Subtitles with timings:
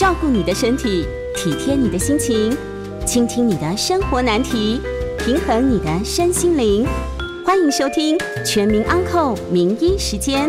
[0.00, 2.56] 照顾你的身体，体贴你的心情，
[3.06, 4.80] 倾听你的生活难题，
[5.18, 6.86] 平衡你的身心灵。
[7.44, 10.48] 欢迎收听《全民安扣名医时间》。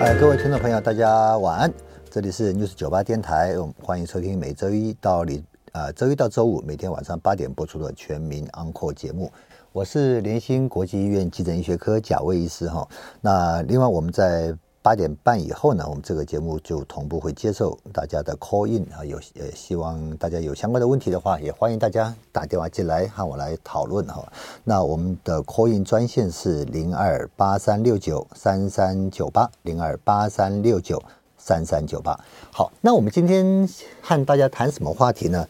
[0.00, 1.72] 哎，各位听众朋友，大家晚安。
[2.10, 9.30] 这里是 News 九八电台，我们欢迎收听每周一到礼啊周一到周五每天晚上八点播出的《全民安扣》节目。
[9.70, 12.84] 我是联兴国际医院急诊医学科贾卫医师哈。
[13.20, 14.52] 那另外我们在
[14.82, 24.26] 八点半以后呢，我们这个节目就同步会接受大家的 call in 啊，有呃希望大家有相关的问题的话，也欢迎大家打电话进来和我来讨论哈。
[24.64, 31.02] 那我们的 call in 专线是零二八三六九三三九八零二八三六九
[31.36, 32.18] 三三九八。
[32.50, 33.68] 好，那我们今天
[34.00, 35.46] 和大家谈什么话题呢？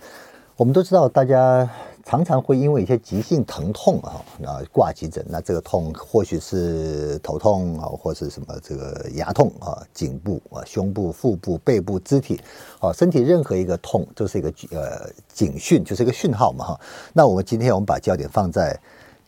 [0.57, 1.71] 我们都知道大家。
[2.11, 5.25] 常常会因为一些急性疼痛啊，啊挂急诊。
[5.29, 12.41] 那这个痛或许是头痛啊，或是什么这个牙痛啊，颈部啊、胸部、腹部、背部、肢体
[12.81, 16.81] 啊，身体任何一个痛都是一个呃警讯，就是一个讯号嘛哈。
[17.13, 18.77] 那我们今天我们把焦点放在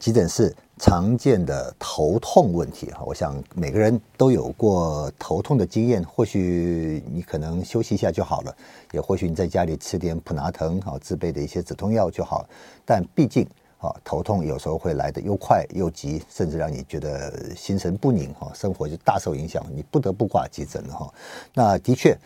[0.01, 0.53] 急诊室。
[0.85, 6.03] 常见的头痛问题哈，我想每个人都有过头痛的经验。
[6.03, 8.53] 或许你可能休息一下就好了，
[8.91, 12.45] 也或许你在家里吃点普拿疼啊自备的一些止痛药就好。
[12.85, 13.47] 但毕竟
[13.79, 21.15] 啊，头痛有时候会来得又快又急，甚至让你觉得心神不宁哈，生活就大受影响，你不得不挂急诊了哈。
[21.55, 22.19] 那的确。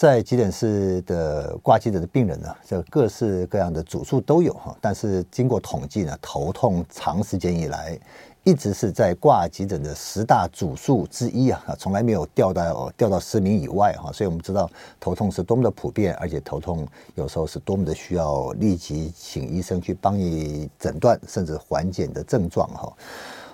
[0.00, 4.74] 在急诊室的挂急诊的病人呢，这各式各样的主诉都有哈。
[4.80, 8.00] 但是经过统计呢，头痛长时间以来
[8.42, 14.10] 一直是在挂急诊的十大主诉之一啊，从来没有掉到掉到十名以外哈。
[14.10, 22.90] 所以我们知道头痛是多么的普遍，而且头痛有时候是多么的需要立即请医生去帮你诊断甚至缓解的症状哈。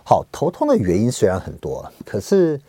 [0.05, 2.61] 好，头痛的原因虽然很多，可是。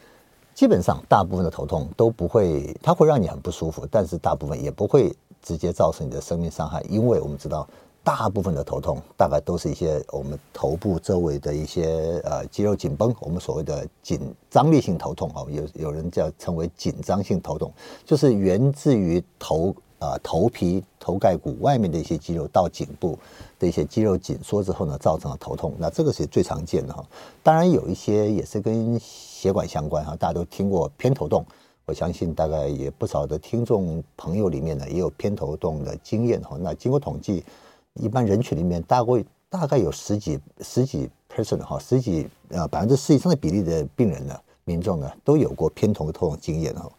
[0.57, 7.69] 基本上，大部分的头痛都不会，它会让你很不舒服，但是大部分也不会直接造成你的生命伤害，因为我们知道，
[8.03, 14.19] 大部分的头痛大概都是一些我们头部周围的一些呃肌肉紧绷，我们所谓的紧
[14.49, 17.71] 张力性头痛啊，有有人叫称为紧张性头痛，
[18.03, 19.75] 就是源自于头。
[19.99, 23.17] 啊、头皮、头盖骨外面的一些肌肉到颈部
[23.57, 25.73] 的一些肌肉紧缩之后呢，造成了头痛。
[25.79, 27.03] 那这个是最常见的哈。
[27.41, 29.01] 当然有一些也是跟
[29.37, 31.45] 血管相关哈，大家都听过偏头痛，
[31.85, 36.57] 我相信大概也不少的听众朋友里面呢也有偏头痛的经验哈。
[36.59, 37.45] 那经过统计，
[37.93, 44.35] 一般人群里面大概大概有十几十几 percent 哈，十几呃百分之十以上的比例的病人呢。
[44.67, 46.91] 民众呢都有过偏头痛的经验哈，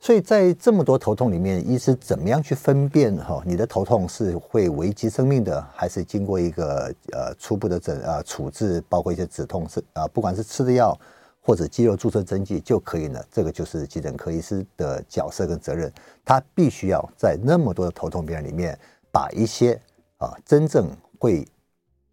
[0.00, 3.40] 所以在这么多头痛里面，医师怎么样去分辨哈？
[3.46, 10.98] 你的头痛是会危及生命的，还是经过一个呃初步的诊呃处置，包括一些止痛是啊，不管是吃的药
[11.42, 13.22] 或者肌肉注射针剂就可以呢？
[13.30, 15.92] 这个就是急诊科医师的角色跟责任，
[16.24, 18.78] 他必须要在那么多的头痛病人里面，
[19.12, 19.78] 把一些
[20.18, 20.88] 啊真正
[21.18, 21.46] 会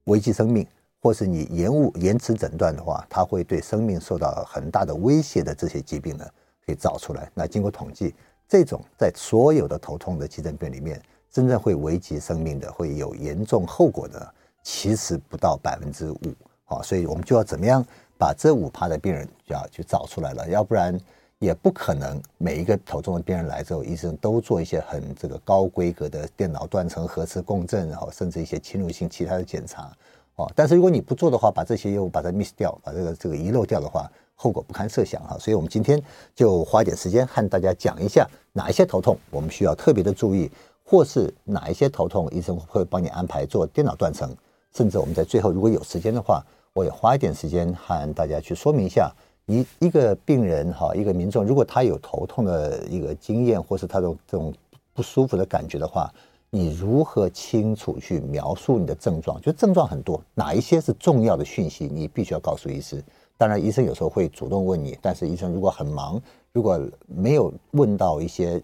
[0.06, 0.68] 危及生命。
[1.02, 6.26] 或是你延误、延迟诊断的话，它会对生命受到很大的威胁的这些疾病呢，
[6.66, 7.32] 可以找出来。
[7.34, 8.14] 那经过统计，
[8.50, 11.02] 这种在所有的头痛的急诊病里面，
[11.32, 16.20] 真正会危及生命的、会有严重后果的，其实不到百分之五。
[16.66, 17.82] 好，所以我们就要怎么样
[18.20, 21.00] 把这五趴的病人要去找出来了，要不然
[21.40, 29.90] 也不可能每一个头痛的病人来之后，医生都做一些很这个高规格的电脑断层、核磁共振，然后甚至一些侵入性其他的检查。
[30.36, 35.38] 哦，但是如果你不做的话，把这些业务把它 miss 掉，把这个这个遗漏掉的话，后果不堪设想哈。
[35.40, 36.02] 所以，我们今天
[36.36, 40.52] 就花一点时间和大家讲一下哪一些头痛我们需要特别的注意，
[40.84, 44.36] 或是哪一些头痛医生会帮你安排做电脑断层，
[44.74, 46.44] 甚至我们在最后如果有时间的话，
[46.74, 49.12] 我也花一点时间和大家去说明一下，
[49.48, 54.54] 一一个病人哈，一个民众，如果他有头痛的一个经验，或是他的这种
[54.94, 56.12] 不舒服的感觉的话。
[56.52, 59.40] 你如何清楚去描述你的症状？
[59.40, 63.04] 就症状很多，哪一些是重要的讯息，你必须要告诉医师。
[63.38, 66.20] 当然，医生有时候会主动问你，但是医生如果很忙，
[66.52, 68.60] 如果没有问到一些，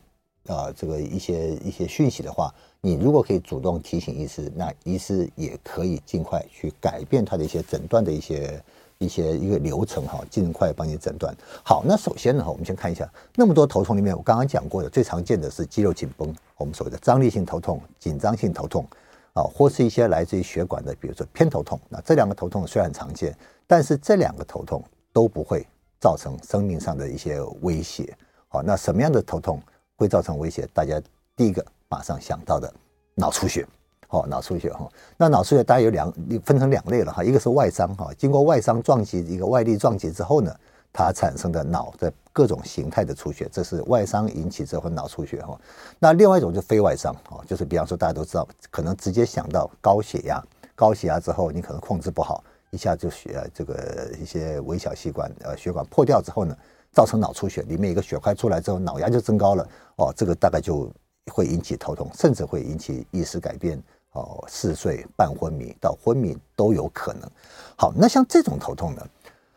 [0.48, 8.62] 呃，这个一些一些讯息的话，你如果可以主动提醒医师，那医师也可以尽快去改变他的一些诊断的一些。
[8.98, 11.36] 一些一个流程哈，尽快帮你诊断。
[11.66, 18.88] 好，那首先呢，我们先看一下那么多头痛里面，我刚刚讲过的最常见的是肌肉紧绷，我们所谓的张力性头痛、紧张性头痛
[19.34, 21.78] 啊，或是一些来自于血管的，比如说偏头痛。
[21.90, 23.38] 那这两个头痛虽然常见，
[23.68, 24.82] 但是这两个头痛
[25.12, 25.68] 都不会
[26.00, 28.18] 造成生命上的一些威胁。
[28.48, 29.62] 好，那什么样的头痛
[29.96, 30.68] 会造成威胁？
[30.74, 31.02] 大家
[31.36, 32.74] 第一个马上想到的
[33.16, 33.66] 脑出血。
[34.10, 34.88] 哦，脑出血哈，
[35.18, 36.10] 那脑出血大概有两
[36.44, 40.56] 分成两类了哈，一个是外伤哈，经过外伤撞击一个外力撞击之后呢，
[40.94, 45.60] 它产生的脑的各种形态的出血，这是外伤引起之后脑出血哈。
[45.98, 50.42] 那另外一种就非外伤哦，就是比方说大家都知道，可能直接想到高血压，
[50.76, 56.56] 高血压之后你可能控制不好，一下就血这个一些微小细管呃血管破掉之后呢，
[56.96, 60.90] 造成脑出血，里面一个血块出来之后，脑压就增高了哦，这个大概就
[61.32, 63.78] 会引起头痛，甚至会引起意识改变
[64.14, 67.30] 哦，嗜睡、半昏迷到昏迷都有可能。
[67.76, 69.02] 好，那像这种头痛呢？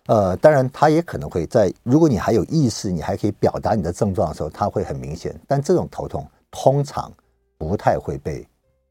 [0.07, 5.39] 呃，当然，它也可能会在，如果你还有意识，你还可以表达你的症状的时候，它会很明显。
[5.47, 7.13] 但这种头痛通常
[7.59, 8.45] 不太会被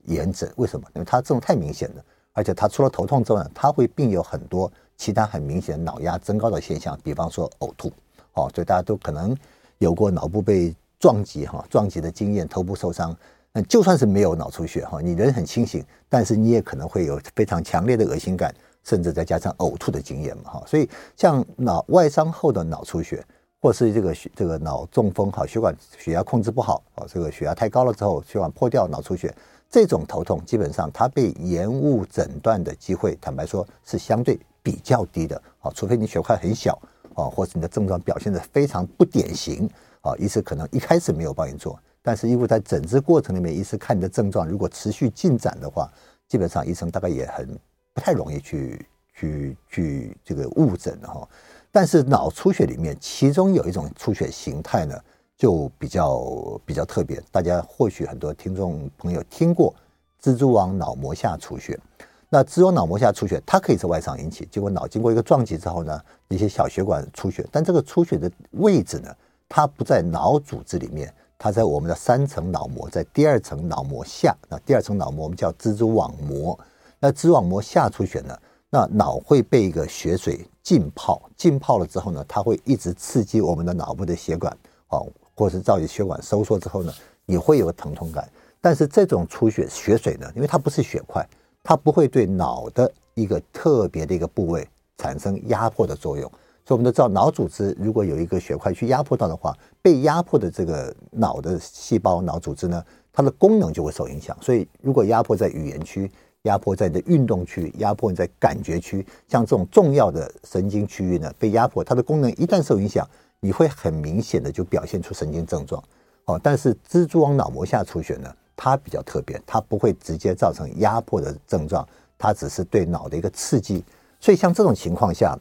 [0.06, 0.88] 严诊，为什么？
[0.96, 7.92] 因为它这种太明显了，而且它除了头痛之外，它会并有很多其他很明显脑压增高的现象，比方说呕吐，
[8.38, 9.36] 哦，所以大家都可能
[9.80, 13.16] 有过脑部被撞击哈，撞击的经验，头部受伤。
[13.52, 18.54] 那就算是没有脑出血哈，你人很清醒，但是你也可能会有非常强烈的恶心感。
[18.84, 23.22] 甚至再加上呕吐的经验嘛，哈，所以像脑外伤后的脑出血，
[23.60, 29.36] 或是这个血这个脑中风，哈，血管血压控制不好，啊，这个血压太高了之后，血管破掉，脑出血，
[29.70, 36.82] 这种头痛基本上它被延误诊断的机会，坦白说是相对比较低的，啊，除非你血块很小，
[37.18, 39.70] 啊，或是你的症状表现得非常不典型，
[40.00, 45.92] 啊，医师可能一开始没有帮你做，但是因为在诊治过程里面，医师看你的症状如果持续进展的话，
[46.30, 47.60] 基本上医生大概也很。
[47.98, 48.86] 不太容易去
[49.16, 51.28] 去去这个误诊哈，
[51.72, 54.96] 但是脑出血里面，其中有一种出血形态呢，
[55.36, 57.20] 就比较比较特别。
[57.32, 59.74] 大家或许很多听众朋友听过
[60.22, 61.80] 蜘蛛网脑膜下出血。
[62.30, 69.16] 那蜘蛛网脑膜下出血，它可以是外伤引起，结果脑经过一个撞击之后呢，一些小血管出血，但这个出血的位置呢，
[69.48, 74.36] 它不在脑组织里面，它在我们的三层脑膜，在第二层脑膜下。
[74.50, 76.58] 那第二层脑膜我们叫蜘蛛网膜。
[77.00, 78.38] 那蛛网膜下出血呢？
[78.70, 84.56] 那脑会被一个血水浸泡，浸泡了之后呢，它会一直刺激我们的脑部的血管，
[84.90, 86.94] 哦，或是造成血管收缩之后呢，
[87.26, 88.28] 你会有疼痛感。
[88.60, 91.26] 但是这种出血血水呢，因为它不是血块，
[91.68, 94.66] 它不会对脑的一个特别的一个部位
[94.98, 96.24] 产生压迫的作用。
[96.66, 102.82] 所以我们都知道，脑组织如果有一个血块去压迫到的话，被压迫的这个脑的细胞、脑组织呢，
[103.12, 104.38] 它的功能就会受影响。
[104.42, 106.10] 所以如果压迫在语言区，
[106.44, 113.06] 压迫在你的运动区，压迫在感觉区，像这种重要的神经区域呢，被压迫，它的功能一旦受影响，
[113.42, 115.84] 你会很明显的就表现出神经症状。
[116.28, 121.88] 哦，但是蜘蛛网脑膜下出血呢，它比较特别，它不会直接造成压迫的症状，
[122.18, 123.82] 它只是对脑的一个刺激。
[124.20, 125.38] 所以像这种情况下，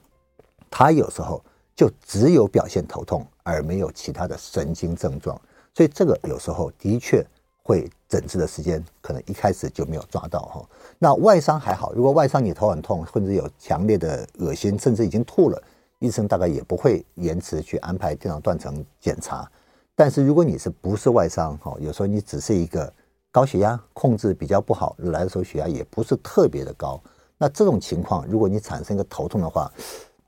[0.71, 1.43] 它有时候
[1.75, 5.37] 就只有表现头痛，而没有其他的神经症状。
[5.75, 7.27] 所以这个有时候的确。
[7.69, 10.65] 会诊治的时间可能一开始就没有抓到哈。
[11.01, 15.61] 那外伤还好，如果外伤你头很痛，甚至有强烈的恶心，甚至已经吐了，
[15.99, 19.51] 医生大概也不会延迟去安排电脑断层检查。
[19.97, 22.93] 但是如果你是不是外伤哈，有时候你只是一个
[23.37, 26.99] 高血压控制比较不好，来的时候血压也不是特别的高，
[27.37, 29.71] 那这种情况如果你产生一个头痛的话，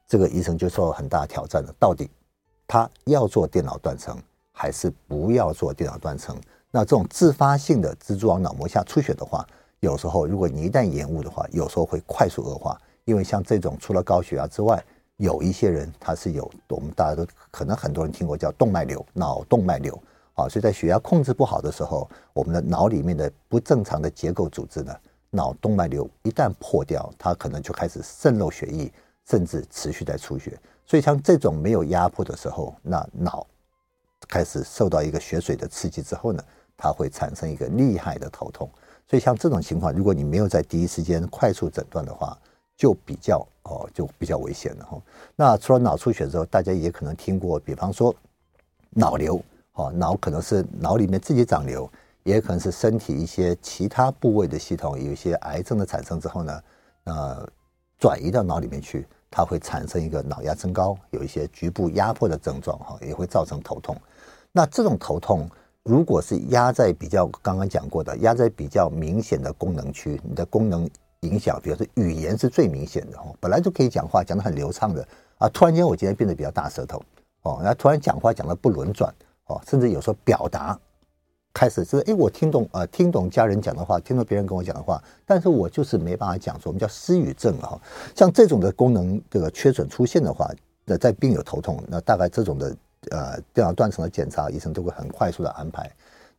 [0.06, 1.75] 这个医生就受很大挑战了。
[1.78, 2.10] 到底
[2.66, 4.14] 他要做电脑断层
[4.52, 6.38] 还是不要做电脑断层？
[6.70, 9.43] 那这种自发性的蜘蛛网脑膜下出血的话，
[9.81, 12.78] 有时候如果你一旦延误的话，有时候会快速恶化。
[13.06, 14.84] 因为像这种除了高血压之外，
[15.16, 19.99] 有一些人他是有我们大家都可能很多人听过叫动脉瘤、脑动脉瘤
[20.38, 24.94] 啊，所以在血压控制不好的时候，我们的脑里面的不正常的结构组织呢，
[25.31, 28.93] 脑动脉瘤一旦破掉，它可能就开始渗漏血液，
[29.29, 30.56] 甚至持续在出血。
[30.86, 33.44] 所以像这种没有压迫的时候，那脑
[34.29, 36.41] 开始受到一个血水的刺激之后呢，
[36.77, 38.70] 它会产生一个厉害的头痛，
[39.08, 42.39] 所以像这种情况，如果你没有在第一时间快速诊断的话，
[42.77, 45.03] 就比较哦，就比较危险了哈。
[45.34, 48.15] 那除了脑出血之后，大家也可能听过，比方说
[48.91, 49.43] 脑瘤
[49.79, 51.89] 哦，脑可能是脑里面自己长瘤，
[52.25, 56.63] 也可能是身体一些其他部位的系统有一些癌症的产生之后呢，
[57.05, 57.49] 呃，
[57.99, 63.97] 转移到脑里面去，它会产生一个脑压增高，有一些局部压迫的症状哈，也会造成头痛。
[64.53, 65.49] 那这种头痛。
[65.85, 70.87] 如果是压在比较刚刚讲过的，压在比较明显的功能区，你的功能
[71.20, 75.06] 影响，比如说语言是最明显的哦，本来就可以讲话，讲得很流畅的
[75.39, 77.03] 啊，突然间我今天变得比较大舌头
[77.41, 79.11] 哦，然后突然讲话讲得不轮转
[79.48, 80.78] 哦，甚至有时候表达
[81.52, 87.78] 开始是哎，我听懂啊，听懂家人讲的话，听懂别人跟我讲的话，但是我就是没办法讲，说我们叫失语症啊，
[88.14, 90.50] 像这种的功能这个缺损出现的话，
[90.84, 92.74] 那在病友头痛，那大概这种的。
[93.10, 95.88] 呃，电脑断层的检查，医生都会很快速的安排。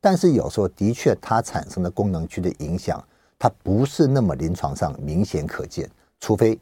[0.01, 3.01] 但是有时候的确，它产生的功能区的影响，
[3.39, 5.89] 它不是那么临床上明显可见。
[6.19, 6.59] 除非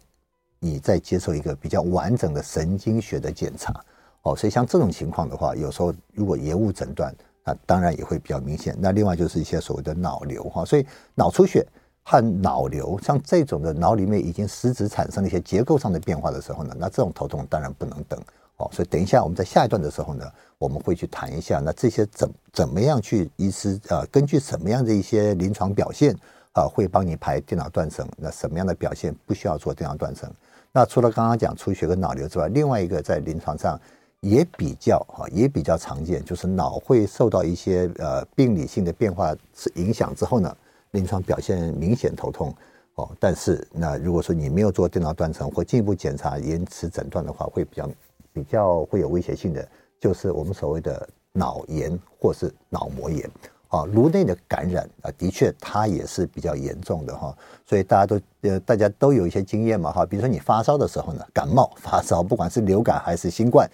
[0.60, 3.84] 你再接受一个比较完整的神经学的检查。
[4.28, 7.16] 哦，所以像这种情况的话，有时候如果延误诊断，
[7.46, 8.76] 那当然也会比较明显。
[8.78, 11.66] 那另外就是一些所谓的脑瘤哈，所以脑出血
[12.04, 18.20] 和脑瘤像这种的脑里面已经实质产生了一些结构上的变化的时候呢，那这种头痛当然不能等。
[18.58, 20.26] 哦，所以等一下我们在下一段的时候呢，
[20.58, 26.14] 我们会去谈一下，那这些怎怎么样去医师呃，根据什么样的一些临床表现
[26.52, 28.06] 啊，会帮你排电脑断层？
[28.18, 30.30] 那什么样的表现不需要做电脑断层？
[30.74, 33.80] 那除了刚刚讲出血跟脑瘤之外，另外一个在临床上。
[34.22, 39.36] 也比较哈，也比较常见，就是脑会受到一些呃病理性的变化
[39.76, 40.58] 影响之后呢，
[40.92, 42.54] 临床表现明显头痛
[42.96, 43.10] 哦。
[43.20, 47.90] 但是那如果说你没有做电脑断层或进一步检查延迟诊断的话，会比较
[48.34, 49.68] 比较会有威胁性的，
[50.00, 53.30] 就是我们所谓的脑炎或是脑膜炎
[53.68, 57.38] 啊，颅内的感染啊，的确它也是比较严重的哈。
[57.68, 63.70] 所以大家都呃大家都有一些经验嘛哈，比如说你发烧的时候呢，感冒发烧，不管是流感还是新冠。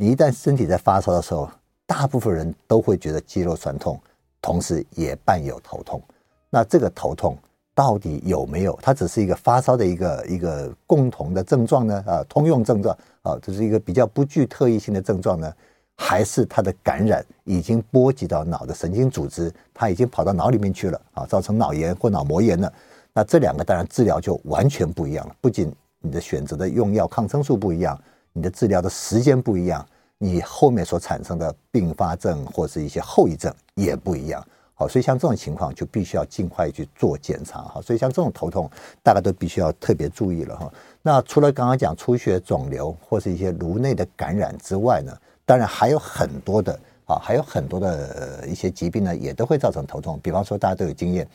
[0.00, 1.46] 你一旦身体在发烧的时候，
[1.84, 4.00] 大部分人都会觉得肌肉酸痛，
[4.40, 6.02] 同时也伴有头痛。
[6.48, 7.36] 那这个头痛
[7.74, 8.78] 到底有没有？
[8.80, 12.02] 它只是一个发烧的一个一个共同的症状呢？
[12.06, 15.52] 啊，通用症状啊，这是一个比较不具特异性的症状呢？
[15.96, 22.72] 还是它的感染已经波及到脑的神经组织，它已经跑到脑里面去了啊，造成脑炎或脑膜炎了？
[23.12, 25.36] 那这两个当然治疗就完全不一样了。
[25.42, 28.00] 不仅你的选择的用药抗生素不一样。
[28.32, 29.86] 你的治疗的时间不一样，
[30.18, 34.46] 你后面所产生的并发症或是一些后遗症也不一样。
[34.74, 37.60] 好，所以像这种情况就必须要尽快去做检查。
[37.60, 38.70] 哈，所以像这种头痛，
[39.02, 40.72] 大家都必须要特别注意了哈。
[41.02, 45.12] 那除了刚刚讲出血、肿瘤或是一些颅内的感染之外呢，
[45.44, 46.72] 当然还有很多的
[47.04, 50.18] 啊，还有很多的一些疾病呢，也都会造成头痛。
[50.22, 51.28] 比方说，大家都有经验，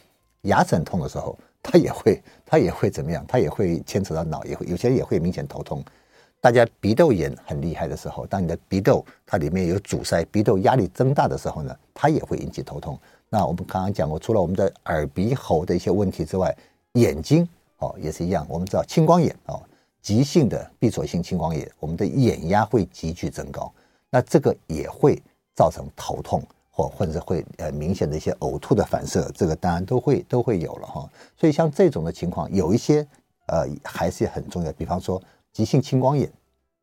[0.44, 3.24] 牙齿痛的时候，它也会，它也会怎么样？
[3.28, 5.84] 它也会牵扯到脑，也会有些人也会明显头痛。
[6.46, 13.00] 大家鼻窦炎很厉害的时候，当你的鼻窦它里面有阻塞，鼻窦压力增大的时候呢，它也会引起头痛。
[13.30, 16.56] 那我们刚刚讲过，除了我们的耳鼻喉的一些问题之外，
[16.92, 17.50] 眼睛
[17.80, 18.46] 哦也是一样。
[18.48, 19.60] 我们知道青光眼哦，
[20.04, 23.74] 急性的闭锁性青光眼，我们的眼压会急剧增高，
[24.12, 25.20] 那这个也会
[25.56, 31.10] 造成头痛或或者会呃明显的一些呕吐的反射，这个当然都会都会有了哈。
[31.36, 33.04] 所以像这种的情况，有一些
[33.48, 35.20] 呃还是很重要，比方说。
[35.56, 36.30] 急性青光眼，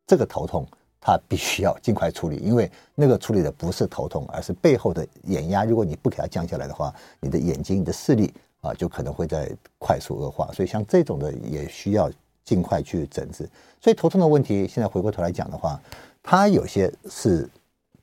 [0.07, 0.67] 这个头痛
[0.99, 5.63] 它必须要尽快处理，因为那个处理的不是头痛，而是背后的眼压。
[5.63, 10.51] 如果你不给它降下来的话，你的眼睛、你的视力啊，就可能会在快速恶化。
[10.55, 12.11] 所以像这种的也需要
[12.47, 13.47] 尽快去诊治。
[13.79, 15.79] 所以头痛的问题，现在回过头来讲的话，
[16.23, 17.47] 它有些是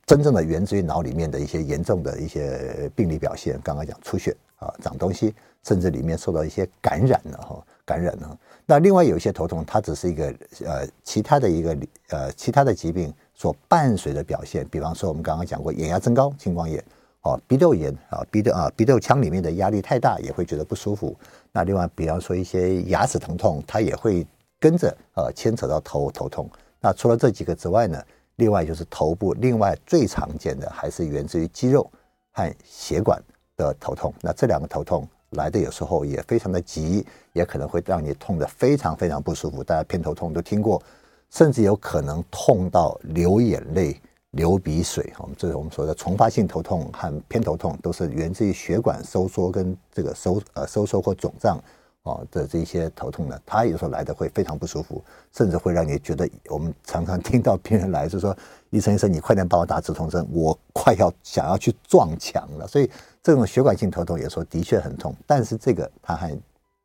[0.05, 3.59] 真正的源自于脑里面的一些严重的一些病理表现。
[3.63, 8.37] 刚刚讲出血啊、长东西，甚至里面受到一些感染了哈，感染了。
[8.65, 10.33] 那另外有一些头痛，它只是一个
[10.65, 11.77] 呃其他的一个
[12.09, 16.83] 呃其他的疾病所伴随的表现，比方说我们刚刚讲过眼压增高、青光眼，
[17.21, 21.17] 哦鼻窦炎啊鼻窦啊鼻窦腔里面的压力太大也会觉得不舒服。
[21.51, 24.27] 那另外比方说一些牙齿疼痛，它也会
[24.59, 26.49] 跟着呃牵扯到头头痛。
[26.79, 27.99] 那除了这几个之外呢，
[28.35, 31.89] 另外就是头部另外最常见的还是源自于肌肉
[32.31, 33.19] 和血管
[33.59, 34.11] 的头痛。
[34.21, 35.07] 那这两个头痛。
[35.33, 39.63] 来的有时候也非常的急，也可能会让你痛得非常非常不舒服。
[39.63, 40.81] 大家偏头痛都听过，
[41.29, 43.95] 甚至有可能痛到流眼泪、
[44.31, 45.13] 流鼻水。
[45.19, 51.63] 我们这是我们说的丛发性头痛和偏头痛，都是源自于血管收缩跟这个收呃收缩或肿胀
[52.01, 53.39] 啊的这些头痛呢。
[53.45, 54.99] 它有时候来的会非常不舒服，
[55.31, 58.35] 甚至会让你觉得，我们常常听到病人来就说
[58.71, 62.89] ：“医生医生，你快点帮我打止痛针，我快要想要去撞墙了。”所以。
[63.21, 66.29] 这种血管性头痛有时候的确很痛，但是这个它和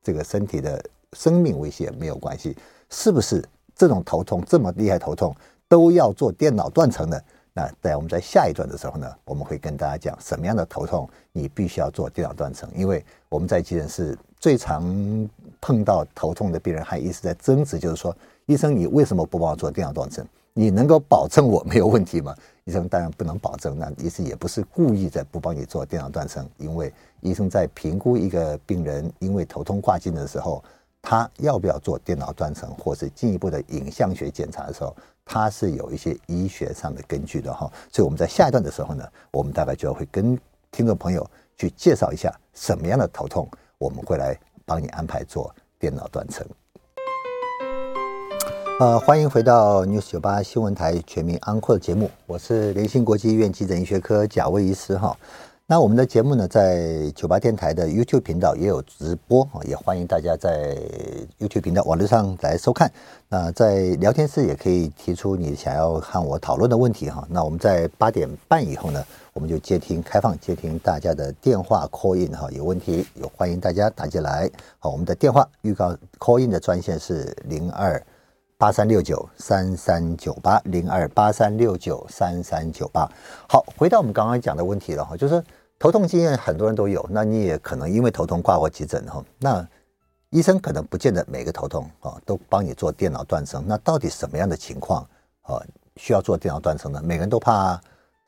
[0.02, 2.56] 这个身体的生命威胁没有关系。
[2.90, 3.42] 是不是
[3.74, 5.34] 这种头痛这么厉害头痛
[5.68, 7.20] 都要做电脑断层呢？
[7.52, 15.28] 那在我们在下一段的时候呢，我们会跟大家讲什么样的头痛你必须要做电脑断层，因为我们在急诊室最常
[15.60, 18.14] 碰到头痛的病人，还一直在争执，就是说，
[18.46, 20.26] 医生你为什么不帮我做电脑断层？
[20.52, 22.34] 你能够保证我没有问题吗？
[22.64, 30.64] 医生当然不能保证，那医生也不是故意在不帮你做电脑断层，因为医生在评估一个病人因为头痛挂进的时候，
[31.02, 37.70] 他要不要做电脑断层或是进一步的影像学检查的时候，他是有一些医学上的根据的哈。
[37.92, 40.38] 所以我们在下一段的时候呢，我们大概就会跟
[40.70, 41.28] 听众朋友
[41.58, 46.46] 去介绍一下什么样的头痛，我们会来帮你安排做电脑断层。
[48.80, 55.16] 呃，欢迎回到 News 九八新闻台全民安扩的节目，我是联兴国际医院急诊医学科贾卫医师哈。
[55.64, 60.76] 那我们的节目呢，在九八电台的 YouTube 频道也有直播哈，也欢迎大家在
[61.38, 62.90] YouTube 频道网络上来收看。
[63.28, 67.24] 那在聊天室也可以提出你想要和我讨论的问题哈。
[67.30, 69.02] 那我们在八点半以后呢，
[69.34, 74.50] 我们就接听开放接听大家的电话 call in 哈，有问题有欢迎大家打进来。
[74.80, 78.02] 好，我们的电话预告 call in 的专线是零二
[78.64, 83.06] 八三六九三三九八零二八三六九三三九八。
[83.46, 85.44] 好，回到我们刚刚讲的问题了哈，就是
[85.78, 89.22] 头痛经验很多人都有，那你也可能因为头痛挂过急诊哈。
[89.38, 89.68] 那
[90.30, 93.62] 医生可能不见得每个头痛啊都帮你做电脑断层。
[93.66, 95.06] 那到底什么样的情况
[95.42, 95.60] 啊
[95.96, 97.02] 需要做电脑断层呢？
[97.04, 97.78] 每个人都怕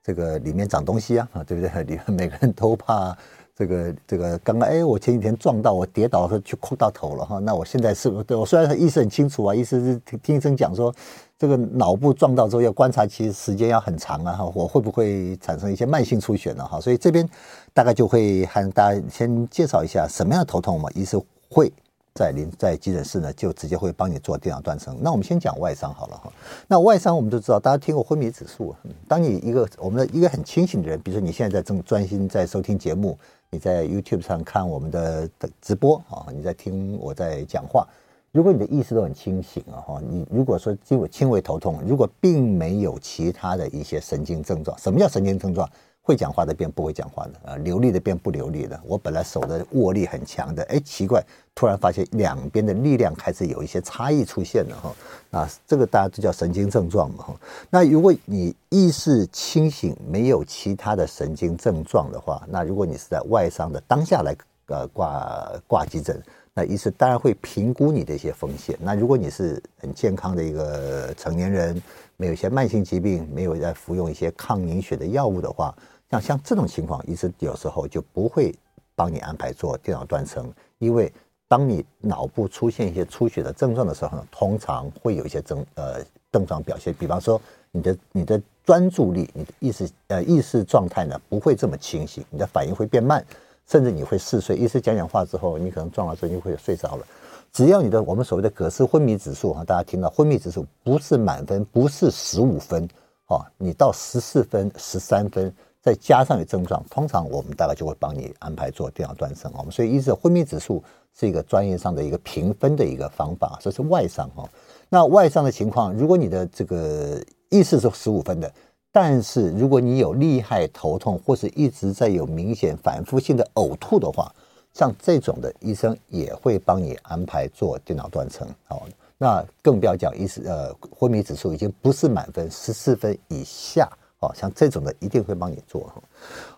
[0.05, 1.71] 这个里面长东西啊，对不对？
[1.85, 3.17] 里面每个人都怕。
[3.59, 7.39] 这个这个刚刚哎，我前几天撞到，我跌倒的时候去磕到头了哈。
[7.39, 10.95] 那我现在是不是对我虽然意识很清楚啊，意思是听听医生讲说，
[11.39, 14.53] 这个脑部撞到之后要观察，其实时间要很长啊哈。
[14.55, 16.79] 我会不会产生一些慢性出血呢哈？
[16.79, 17.27] 所以这边
[17.73, 21.73] 大概就会和大家先介绍一下什么样的头痛嘛，医生会
[22.13, 24.95] 在临在急诊室呢就直接会帮你做电脑断层。
[25.01, 26.31] 那我们先讲外伤好了哈。
[26.69, 28.77] 那外伤我们都知道，大家听过昏迷指数。
[29.09, 33.19] 当你一个我们的一个很清醒的人，比如说你现在在正专心在收听节目。
[33.51, 35.29] 你在 YouTube 上看我们的
[35.61, 37.87] 直播啊，你在听我在讲话。
[38.33, 45.69] 如果你的意识都很清醒啊，哈，你如果说轻微轻微头痛，如果并没有其他的一些神经症状，什么叫神经症状？
[46.07, 48.81] 会讲话的变不会讲话的啊，流利的变不流利的。
[48.87, 51.21] 我本来手的握力很强的，哎，奇怪，
[51.53, 54.95] 突然发现两边的力量开始有一些差异出现了哈。
[55.33, 57.35] 啊，这个大家都叫神经症状嘛哈。
[57.69, 64.33] 那如果你意识清醒，没有其他的神经症状的话，那如果你是在外伤的当下来
[64.67, 66.23] 呃挂挂急诊，
[66.55, 68.79] 那医师当然会评估你的一些风险。
[68.81, 71.83] 那如果你是很健康的一个成年人，
[72.17, 75.75] 没有一些慢性疾病，没有在服用一些抗凝血的药物的话。
[76.11, 78.55] 像像这种情况，医生有时候就不会
[78.95, 81.13] 帮你安排做电脑断层，因为
[81.49, 93.25] 当你脑部出现一些出血的症状的时候呢，通常会有一些症呃症状表现，比方说你的你的专注力、你的意识呃意识状态呢不会这么清晰，你的反应会变慢，
[93.67, 94.57] 甚至你会嗜睡。
[94.57, 97.07] 医师讲讲话之后，你可能撞了之后就会睡着了。
[97.53, 102.89] 只要你的我们所谓的葛氏昏迷指数哈，大家听到昏迷指数不是满分，不是十五分
[103.29, 105.53] 哦，你到十四分、十三分。
[105.87, 109.49] 再加上有症状，通常我们大概就会帮你安排做电脑断层。
[109.57, 110.83] 我们所以，医师的昏迷指数
[111.17, 114.45] 是一个专业上的一个评分的一个方法，这是外伤哈。
[114.89, 118.53] 那外伤的情况，如果你的这个意识是十五分的，
[118.91, 124.35] 但是如果你有厉害头痛，或是一直在有明显反复性的呕吐的话，
[124.73, 128.45] 像这种的医生也会帮你安排做电脑断层。
[128.67, 133.89] 好，那更不要讲，意识呃昏迷指数已经不是满分，十四分以下。
[134.21, 136.03] 哦，像这种的一定会帮你做哈。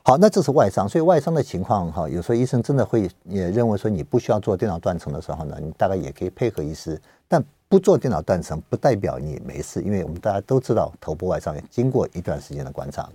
[0.04, 7.00] 好，那这是外伤，所以外伤的情况哈，有时候医生真的会也认为说你不需要做电脑断层的时候呢，你大概也可以配合医师。
[7.26, 13.06] 但不做电脑断层不代表你没事，因为我们大家都知道头部外伤经过一段时间的观察。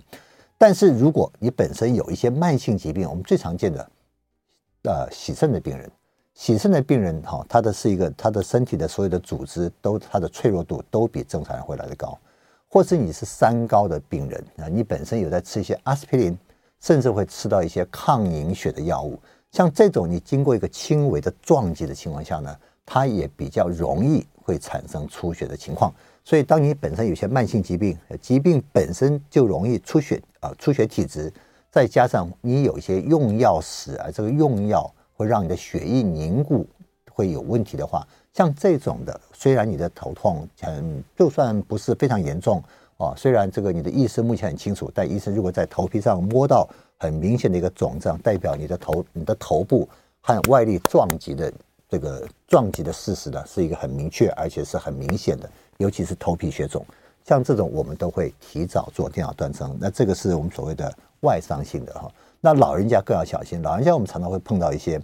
[0.56, 3.90] 但是如果你本身有一些慢性疾病，我们最常见的
[4.84, 5.90] 呃洗肾的病人，
[6.34, 12.16] 洗肾的病人哈，他的是一个他的身体的所有的组织都他的脆弱度都比正常人会来得高。
[12.74, 16.36] 或是你是三高的病人啊，你本身有在吃一些阿司匹林，
[16.80, 19.16] 甚至会吃到一些抗凝血的药物，
[19.52, 22.52] 像这种你经过一个轻微的撞击的情况下呢，
[22.84, 25.94] 它也比较容易会产生出血的情况。
[26.24, 31.32] 所以，当你本身有些慢性疾病，疾病本身就容易出血啊，出血体质，
[31.70, 36.66] 再加上你有一些用药史啊，这个用药会让你的血液凝固
[37.12, 38.04] 会有问题的话。
[38.34, 42.60] 像这种的，虽然你的头痛，很，就算不是非常严重
[42.96, 46.68] 哦，虽然这个你的意识目前很清楚，但医生如果在头皮上摸到
[46.98, 49.88] 很明显的一个肿胀，代表你的头、你的头部
[50.20, 51.52] 和外力撞击的
[51.88, 56.84] 这个撞击的事实呢，是一个很明确而且是很明显的，尤其是头皮血肿，
[57.24, 59.78] 像这种我们都会提早做电脑断层。
[59.80, 62.10] 那这个是我们所谓的外伤性的哈。
[62.40, 65.00] 那老人家更要小心，老人家我们常常会碰到一些。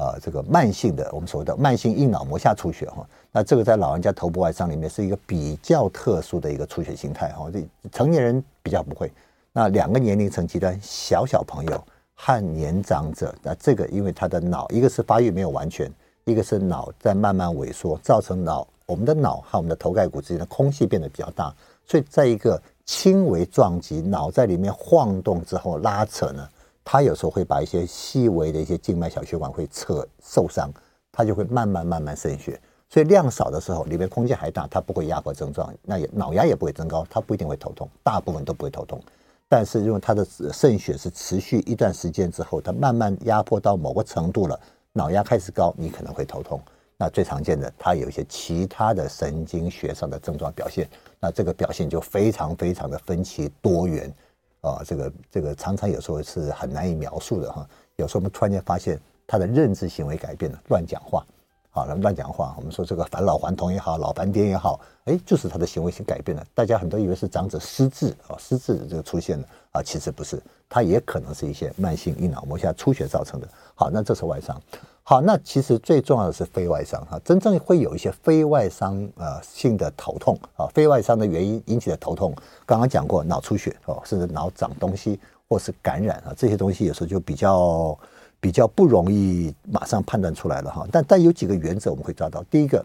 [0.00, 9.12] 呃，这个慢性的，我们所谓的慢性硬脑膜下出血哈，那这个在老人家头部外伤里面是一个比较特殊的一个出血形态哈，这成年人比较不会。
[9.52, 11.84] 那两个年龄层极端，小小朋友
[12.14, 15.92] 和年长者，那这个因为他的脑一个是发育没有完全，
[16.24, 26.48] 一个是脑在慢慢萎缩，造成脑我们的脑和我们的头盖骨之间的空隙变得比较大，所以在一个轻微撞击，脑在里面晃动之后拉扯呢。
[26.84, 30.70] 他有时候会把一些细微的一些静脉小血管会扯受伤，
[31.12, 32.60] 他就会慢慢慢慢渗血。
[32.88, 39.00] 所以量少的时候，里面空间还大，它不会压迫症状，那也脑压也不会增高，它不一定会头痛，大部分都不会头痛。
[39.48, 44.58] 但是因为他的肾血是持续一段时间之后，它慢慢压迫到某个程度了，
[44.92, 46.60] 脑压开始高，你可能会头痛。
[46.96, 50.88] 那最常见的，它有一些其他的神经学上的症状表现，
[51.18, 54.12] 那这个表现就非常非常的分歧多元
[54.60, 57.66] 啊，这个这个常常有时候是很难以描述的哈。
[57.96, 61.24] 有时候我们突然间发现他的认知行为改变了，乱讲话。
[61.72, 62.52] 好了，乱讲话。
[62.56, 66.44] 我们说这个返老还童也好，老斑点也好，哎，就是他的行为性改变了。
[66.52, 73.48] 大家很多以为是长者失智啊，失智这个出现了啊，其实不是，它也可能是一些慢性硬脑膜下出血造成的。
[73.74, 74.58] 好，那这是外伤。
[75.02, 87.98] 好，那其实最重要的是非外伤哈，真正会有一些非外伤呃性的头痛啊，非外伤的原因引起的头痛，刚刚讲过脑出血哦，甚至脑长东西或是感染啊，这些东西有时候就比较。
[88.42, 92.42] 比较不容易马上判断出来了哈，但但有几个原则我们会抓到。
[92.44, 92.82] 第一个，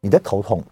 [0.00, 0.62] 你的头痛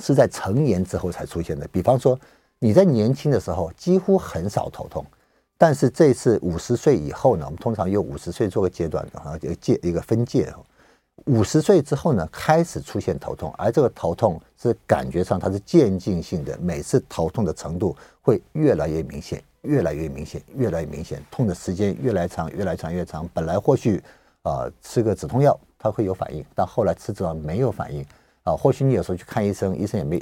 [0.00, 2.18] 是在成年之后才出现的，比方说
[2.58, 5.06] 你在年轻的时候几乎很少头痛，
[5.62, 10.52] 但是这次五十岁以后呢，我们通常用五十岁做个阶段哈，一个界一个分界。
[11.26, 19.40] 五十岁之后呢，开始出现头痛，而这个头痛是感觉上它是渐进性的，每次头痛的程度会越来越明显。
[19.60, 23.30] 越来越明显，越来越明显，痛的时间越来越长，越来越长越长。
[23.32, 24.02] 本来或许
[24.42, 28.04] 啊、吃个止痛药它会有反应，但后来吃止痛没有反应
[28.42, 28.56] 啊。
[28.56, 30.20] 或许你有时候去看医生，医生也没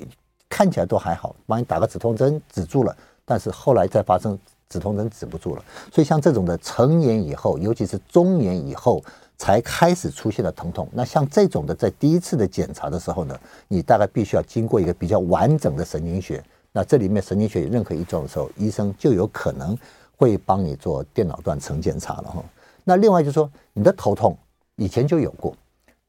[0.50, 4.38] 看起来都还好，帮你打个止痛针止住了，但是后来再发生
[4.70, 5.64] 止痛针止不住了。
[5.92, 9.02] 所以像这种的成年以后，尤其是中年以后
[9.36, 16.42] 才开始出现的疼痛，那像这种的在第一次的检查的时候呢，你大概必须要经过一个比较完整的神经学。
[16.72, 19.76] 那这里面神经学有任何一种的时候，医生就有可能
[20.16, 22.44] 会帮你做电脑断层检查了哈。
[22.84, 24.38] 那另外就是说，你的头痛
[24.76, 25.52] 以前就有过，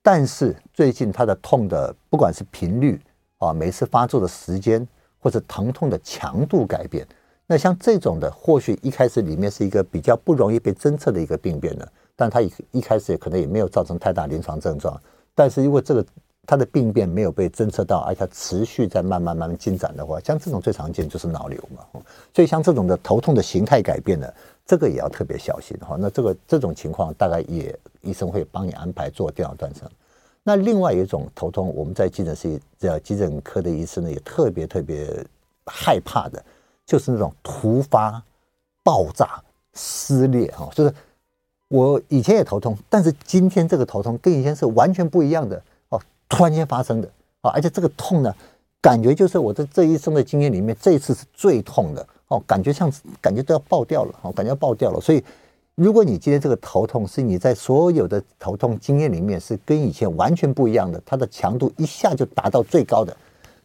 [0.04, 3.02] 但是最近它的痛的不管是频率
[3.40, 4.88] 啊，每次发作的时间
[5.20, 7.08] 或者疼痛的强度改变，
[7.52, 11.86] 那像这种的，或许一开始里面是一个比较不容易被侦测的一个病变的，
[12.16, 14.98] 但它一一开始也可能也没有造成太大临床症状，
[15.36, 16.06] 但是如果这个。
[16.48, 22.02] 它的病变没有被侦测到，而且持续在慢慢慢慢进展的话，像这种最常见就是脑瘤嘛。
[22.34, 24.28] 所以像这种的头痛的形态改变呢，
[24.66, 25.96] 这个也要特别小心哈。
[26.00, 29.88] 那这个这种情况大概也医生会帮你安排做电脑断层。
[30.42, 35.24] 那另外一种头痛，我们在急诊室这急诊科的医生呢也特别特别
[35.68, 36.44] 害怕的，
[36.92, 38.22] 就是那种突发
[38.84, 39.42] 爆炸
[39.74, 40.70] 撕裂哈。
[40.76, 40.94] 就是
[41.70, 46.02] 我以前也头痛，但是今天这个头痛跟以前是完全不一样的哦。
[46.28, 47.08] 突然间发生的
[47.40, 48.36] 啊，而且这个痛呢，
[48.82, 55.00] 感觉就是我在这一生的经验里面，这一次是最痛的哦，感觉像感觉都要爆掉了哦，感觉要爆掉了。
[55.00, 55.24] 所以，
[55.76, 63.16] 如果你今天这个头痛是你在所有的头痛经验里面是跟以前完全不一样的，它的强度一下就达到最高的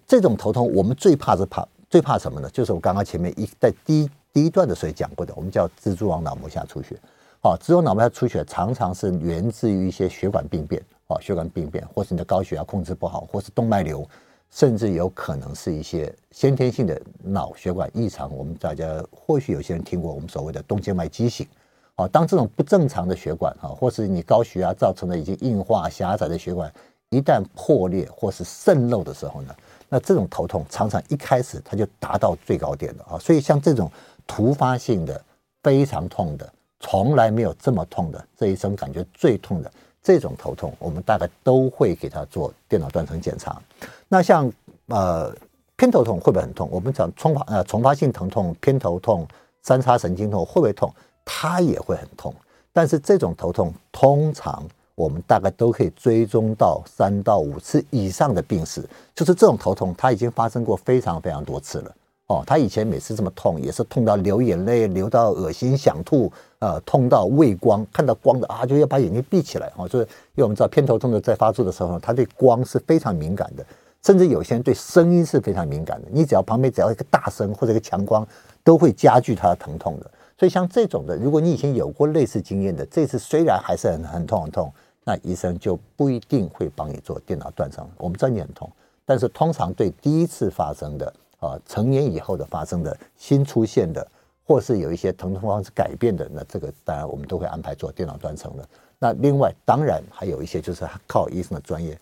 [0.07, 2.51] 这种头痛，我们最怕是怕最怕什么呢？
[2.51, 6.97] 就是我刚刚前面一在第一第一段的时候讲过的，我们叫蜘蛛网脑膜下出血。
[7.41, 10.83] 好，蜘蛛网脑膜下出血常常是源自于一些血管病变。
[11.09, 14.05] 哦，血管病变，或是你的高血压控制不好，或是动脉瘤，
[14.51, 18.35] 甚至有可能是一些先天性的脑血管异常。
[18.37, 21.47] 我们大家或许有些人听过我们所谓的动静脉畸形。
[21.95, 26.71] 啊，当这种不正常的血管啊，或是你高血压造成的已经硬化狭窄的血管
[27.11, 29.55] 一旦破裂或是渗漏的时候呢，
[29.89, 33.19] 那这种头痛常常一开始它就达到最高点了啊。
[33.19, 33.91] 所以像这种
[34.27, 35.23] 突发性的
[35.63, 39.71] 非常痛的，从来没有这么痛的，这一生感觉最痛的。
[40.03, 43.61] 这种头痛，我们大概都会给他做电脑断层检查。
[44.07, 44.49] 那像
[44.87, 45.35] 呃
[45.75, 46.69] 偏头痛会不会很痛？
[46.71, 49.27] 我们讲重发呃重发性疼痛、偏头痛、
[49.63, 50.95] 三叉神经痛会不会痛？
[51.25, 52.33] 它也会很痛。
[52.73, 54.63] 但是这种头痛通常
[54.97, 58.83] 我们大概都可以追踪到三到五次以上的病史，
[59.15, 61.95] 就是这种头痛它已经发生过非常非常多次了。
[62.29, 66.29] 哦，他以前每次这么痛，也是痛到流眼泪，流到恶心想吐，
[66.59, 69.73] 呃，痛到畏光，看到光的啊，就要把眼睛闭起来。
[69.77, 73.65] 哦，就是因为我们知道偏头痛的在发作的时候，他对光是非常敏感的，
[74.03, 76.09] 甚至有些人对声音是非常敏感的。
[76.11, 78.27] 你只要旁边只要一个大声或者一个强光，
[78.65, 80.11] 都会加剧他的疼痛的。
[80.37, 84.73] 所以像这种的，如果你以前有过类似经验的，这次虽然还是很很痛很痛，
[85.07, 87.89] 那医生就不一定会帮你做电脑断层。
[87.97, 88.71] 我们知道你很痛，
[89.07, 91.11] 但是通常对第一次发生的。
[91.39, 94.05] 啊，成年以后的发生的新出现的，
[94.47, 98.67] 或是有一些疼痛方式改变的，那这个当然我们都会安排做电脑断层的。
[98.99, 101.97] 那另外当然还有一些就是靠医生的专业，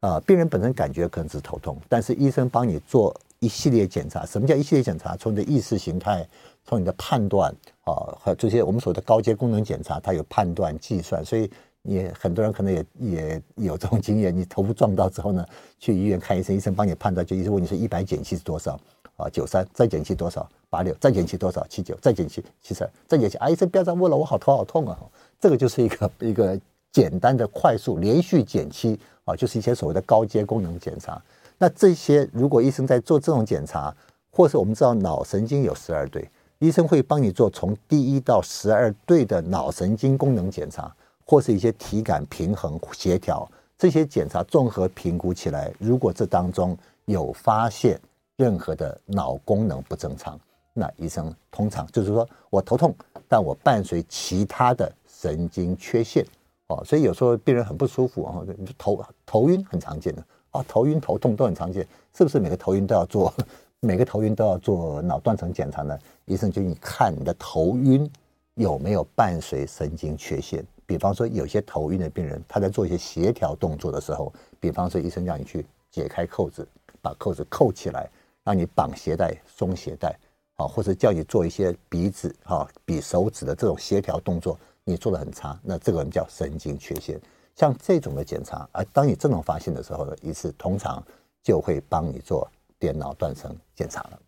[0.00, 4.26] 啊，病人本身感觉可能是头痛，但是医生帮你做一系列检查。
[4.26, 5.16] 什么叫一系列检查？
[5.16, 6.28] 从你的意识形态，
[6.64, 7.48] 从你的判断
[7.84, 11.48] 啊，还有这些我们所谓的高阶功能检查，它有判断计算，所以
[11.82, 15.46] 你很多人可能也也有这种经验，你头部撞到之后呢，
[15.78, 18.78] 去医院看医生，医生帮你判断，就医生问你说一百减七是多少
[19.16, 19.28] 啊？
[19.30, 20.48] 九三再减七多少？
[20.68, 21.66] 八六再减七多少？
[21.68, 23.48] 七九再减七七三再减七啊！
[23.48, 24.96] 医生不要再问了，我好头好痛啊！
[25.40, 26.58] 这个就是一个一个
[26.92, 31.20] 简单的快速连续减七啊，就是一些所谓的高阶功能检查。
[31.58, 33.94] 那这些如果医生在做这种检查，
[34.30, 40.94] 或是我们知道脑神经有十二对，医生会帮你做从第一到十二对的脑神经功能检查，
[41.30, 48.00] 或是一些体感平衡协调这些检查综合评估起来，如果这当中有发现
[48.36, 50.36] 任何的脑功能不正常，
[50.72, 52.92] 那医生通常就是说我头痛，
[53.28, 56.26] 但我伴随其他的神经缺陷
[56.66, 58.44] 哦，所以有时候病人很不舒服啊，
[58.76, 63.32] 头头晕很常见的啊，头晕头痛都很常见，是不是每个头晕都要做？
[63.78, 65.96] 每个头晕都要做脑断层检查呢？
[66.24, 68.10] 医生就你看你的头晕
[68.54, 70.66] 有没有伴随神经缺陷。
[70.90, 76.66] 比方说，有些头晕的病人，他在做一些协调动作的时候，比方说医生让你去解开扣子，
[77.00, 78.10] 把扣子扣起来，
[78.42, 80.18] 让你绑鞋带、松鞋带，
[80.56, 87.20] 啊，或者叫你做一些鼻子、哈比手指的这种协调动作，你做得很差，那这个人叫神经缺陷。
[87.54, 91.00] 像这种的检查，而当你这种发现的时候呢，医师通常
[91.40, 92.50] 就会帮你做。
[92.80, 94.18] 电脑断层检查了。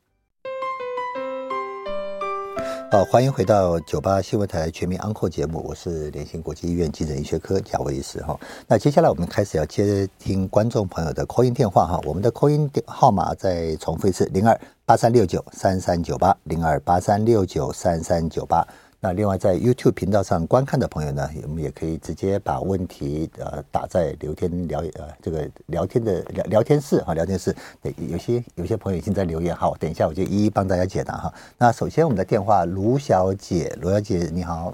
[2.92, 8.38] 好，欢迎回到九八新闻台全民安扣节目，我是联兴国际医院急诊医学科贾维医师哈。
[8.68, 18.62] 那接下来我们开始要接听观众朋友的 call 电话哈，我们的 call in 电号码再重复一次：零二八三六九三三九八，零二八三六九三三九八。
[19.04, 27.52] 那另外，在 YouTube 频道上观看的朋友呢，我们也可以直接把问题呃打在聊天聊呃这个聊天的聊聊天室哈，聊天室。
[27.82, 31.34] 对，有些有些朋友已经在留言，好，等一下我就一一帮大家解答哈。
[31.58, 34.72] 那首先我们的电话，卢小姐，卢小姐你好。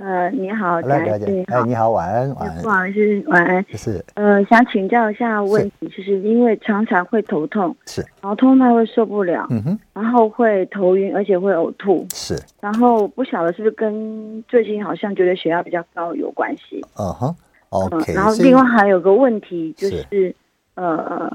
[0.00, 17.36] 呃，你好，来，了解，哎，你好，晚安，晚安，不好意思，晚安，是，呃，想请教一下问题，就是因为常常会头痛，是，然后痛到会受不了，嗯哼，然后会头晕，而且会呕吐，是，然后不晓得是不是跟最近好像觉得血压比较高有关系，嗯哼
[17.68, 20.34] ，OK，然后另外还有个问题就是，是。
[20.76, 21.30] 呃，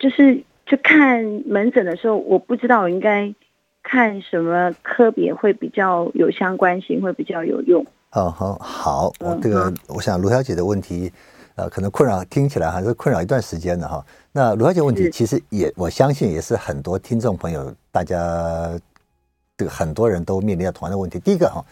[0.00, 3.32] 就是去看门诊的时候，我不知道我应该。
[3.84, 7.86] 看什么科别会比较有相关性，会比较有用。
[8.10, 11.12] 好好好，我这个我想卢小姐的问题，
[11.54, 14.04] 呃，可能困扰听起来还是困扰一段时间的哈。
[14.32, 18.18] 那卢小姐问题其实也我相信也是很多听众朋友大家
[19.56, 21.20] 这个很多人都面临到同样的问题。
[21.20, 21.64] 第一个哈，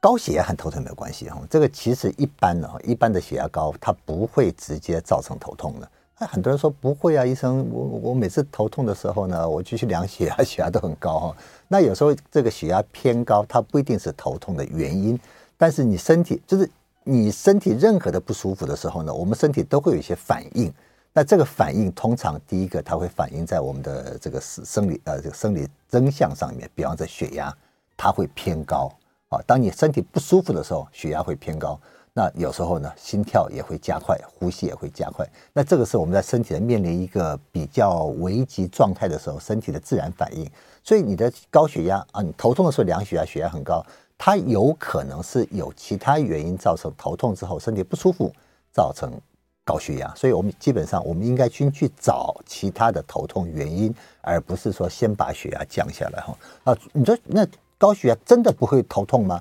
[0.00, 5.88] 高血压和头疼没有关系哈，这个其实一般的哈，一般的血压高它不会直接造成头痛的。
[6.18, 11.36] 那很多人说不会啊，医生，我我每次头痛的时候呢，我就去量血压，血压都很高哈。
[11.68, 15.18] 那有时候这个血压偏高，它不一定是头痛的原因，
[15.58, 16.68] 但是你身体就是
[17.04, 20.72] 你身体任何的不舒服的时候呢，我们身体都会有一些反应。
[21.12, 27.54] 那这个反应通常第一个它会反映在我们的这个生理呃这个生理征象上面，比方说血压
[27.94, 28.90] 它会偏高
[29.28, 29.38] 啊。
[29.46, 31.78] 当你身体不舒服的时候，血压会偏高。
[32.18, 35.28] 那有时候呢，心跳也会加快，呼吸也会加快。
[35.52, 40.50] 那这个是我们在身体的面临一个比较危急状态的时候，身体的自然反应。
[40.82, 43.84] 所以你的高血压啊，你头痛的时候量血压，血压很高，
[44.16, 48.32] 它有可能是有其他原因造成头痛之后身体不舒服，
[48.72, 49.12] 造成
[49.62, 50.10] 高血压。
[50.16, 56.34] 所以我们基本上我们应该先去找其他的头痛原因，而不是说先把血压降下来哈。
[56.64, 59.38] 啊，你说那高血压真的不会头痛吗？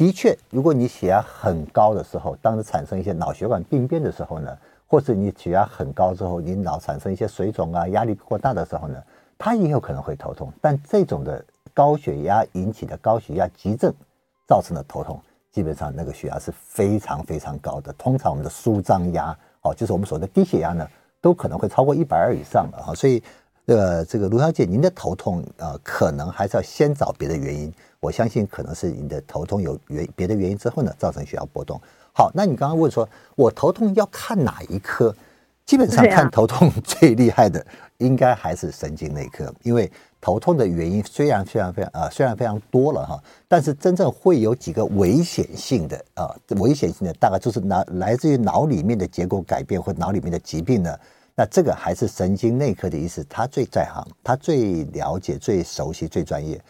[0.00, 8.96] 的确，如果你血压很高的时候，当时产生一些脑血管病变的时候呢，或者你血压很高之后，你脑产生一些水肿啊、压力过大的时候呢，
[9.36, 10.50] 它也有可能会头痛。
[10.58, 13.92] 但这种的高血压引起的高血压急症
[14.48, 15.20] 造成的头痛，
[15.52, 17.92] 基本上那个血压是非常非常高的。
[17.98, 20.88] 通常我们的舒张压，哦，就是我们所谓的低血压呢，
[21.20, 22.94] 都可能会超过一百二以上了哈。
[22.94, 23.22] 所以，
[23.66, 27.70] 呃，这个卢小姐，您的头痛，呃，可能还是要先找别的原因。
[28.00, 31.80] 我相信可能是你的头痛有原别的原因之后呢，造成血压波动。
[32.12, 35.14] 好，那你刚刚问说，我头痛要看哪一科？
[35.66, 37.64] 基本上 看头痛最厉害的，
[37.98, 50.98] 应该还是神经内科，因为头痛的原因虽然非常非常啊、呃，虽然非常多了哈，但是真正会有几个危险性的啊，危险性的大概就是脑来自于脑里面的结构改变或脑里面的疾病呢。
[51.36, 56.60] 那这个还是神经内科的医师，他最在行，他最了解、最熟悉、最专业。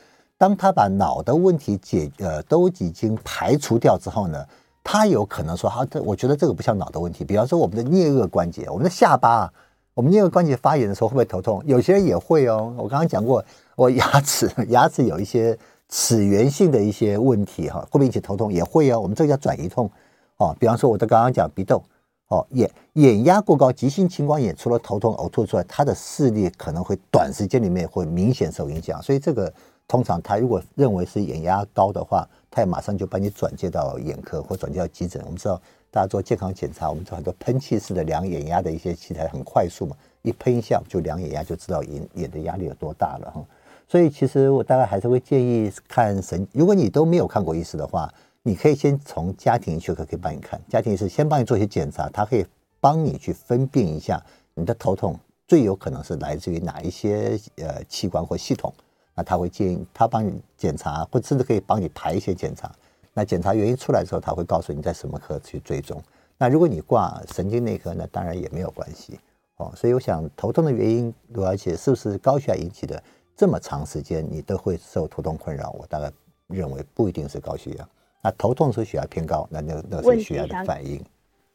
[0.41, 4.43] 当他把脑的问题解呃都已经排除掉之后呢，
[4.83, 7.27] 他有可能说好，这我觉得这个不像脑的问题。
[7.27, 9.53] 比方说我们的颞颌关节，我们的下巴，
[9.93, 11.63] 我们颞颌关节发炎的时候会不会头痛？
[11.67, 12.75] 有些人也会哦。
[12.79, 13.45] 我刚刚讲过，
[13.77, 15.59] 我牙齿 牙齿有一些
[15.91, 18.51] 齿源性的一些问题哈，会不会引起头痛？
[18.51, 18.99] 也会哦。
[18.99, 19.91] 我们这个叫转移痛
[20.39, 21.83] 哦，比方说我的刚刚讲鼻窦，
[22.29, 29.03] 哦，眼眼压过高，急性青光眼，除了头痛、呕吐之外，他的视力可能会短时间里面会明显受影响。
[29.03, 29.53] 所以这个
[29.91, 35.21] 通常他如果认为是眼压高的话，他也马上就把你转接到眼科或转接到急诊。
[35.25, 43.45] 我们知道大家做健康检查，我们做很多喷气式的量眼压的一些器材很快速嘛，一喷一下就量眼压，就知道眼眼的压力有多大了哈。
[43.89, 48.09] 所以其实我大概还是会建议看神，如果你都没有看过医师的话，
[48.45, 52.47] 你可以先从家庭医学科可以帮你看，家庭医师先帮你做一些检查，他可以
[52.79, 54.25] 帮你去分辨一下
[54.55, 58.73] 你的头痛最有可能是来自于哪一些呃器官或系统，
[59.21, 62.73] 那他会建议他帮你检查，或甚至可以帮你排一些检查。
[63.13, 66.03] 那检查原因出来之后，他会告诉你在什么科去追踪。
[66.39, 69.21] 那如果你挂神经内科，那当然也没有关系
[69.59, 69.71] 哦。
[69.77, 73.03] 所以我想头痛的原因，而且是不是高血压引起的？
[73.37, 76.11] 这么长时间你都会受头痛困扰，我大概
[76.47, 77.87] 认为不一定是高血压。
[78.23, 80.99] 那头痛是血压偏高，那那那是血压的反应。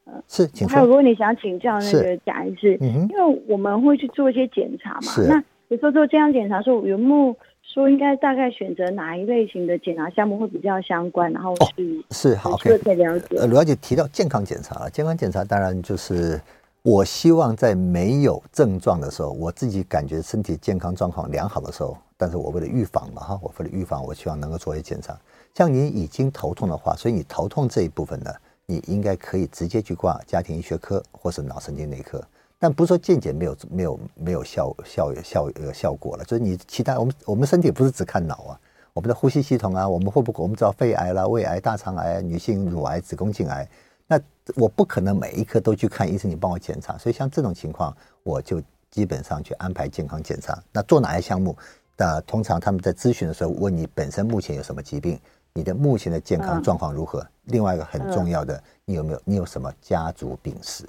[0.04, 0.76] 嗯，是，请说。
[0.76, 5.00] 还有个问题想请教那个贾医师，嗯，因为我们会去做一些检查嘛。
[5.00, 5.26] 是。
[5.26, 7.34] 那比如说做健康检查时候，有没有
[7.72, 11.32] 说应该大概选择哪一类型的检查项目会比较相关？
[11.32, 13.36] 然后去、哦、是好，可以了解。
[13.36, 16.40] 呃，了解提到健康检查了，健康检查当然就是。
[16.82, 25.18] 我希望在没有症状的时候，我自己感觉身体健康状况良好的时候，但是我为了预防嘛哈，我为了预防，我希望能够做一些检查。
[25.52, 28.30] 像你已经头痛的话，所以你头痛这一部分呢，
[28.66, 32.22] 你应该可以直接去挂家庭医学科或是脑神经内科。
[32.58, 38.60] 但不是说健检没有没有没有效效效呃效果了，就是你其他我们我们身体不是只看脑啊，
[38.92, 43.68] 我们的呼吸系统啊，我们会不会我们知道肺癌啦、胃癌、大肠癌、女性乳癌、子宫颈癌。
[44.06, 44.18] 那
[44.54, 50.62] 我不可能每一科都去看医生，你帮我检查，所以像这种情况，我就基本上去安排健康检查。
[50.72, 51.56] 那做哪些项目？
[51.96, 55.18] 那通常他们在咨询的时候问你本身目前有什么疾病，
[55.52, 57.20] 你的目前的健康状况如何？
[57.20, 60.88] 嗯、另外一个很重要的，你有没有你有什么家族病史？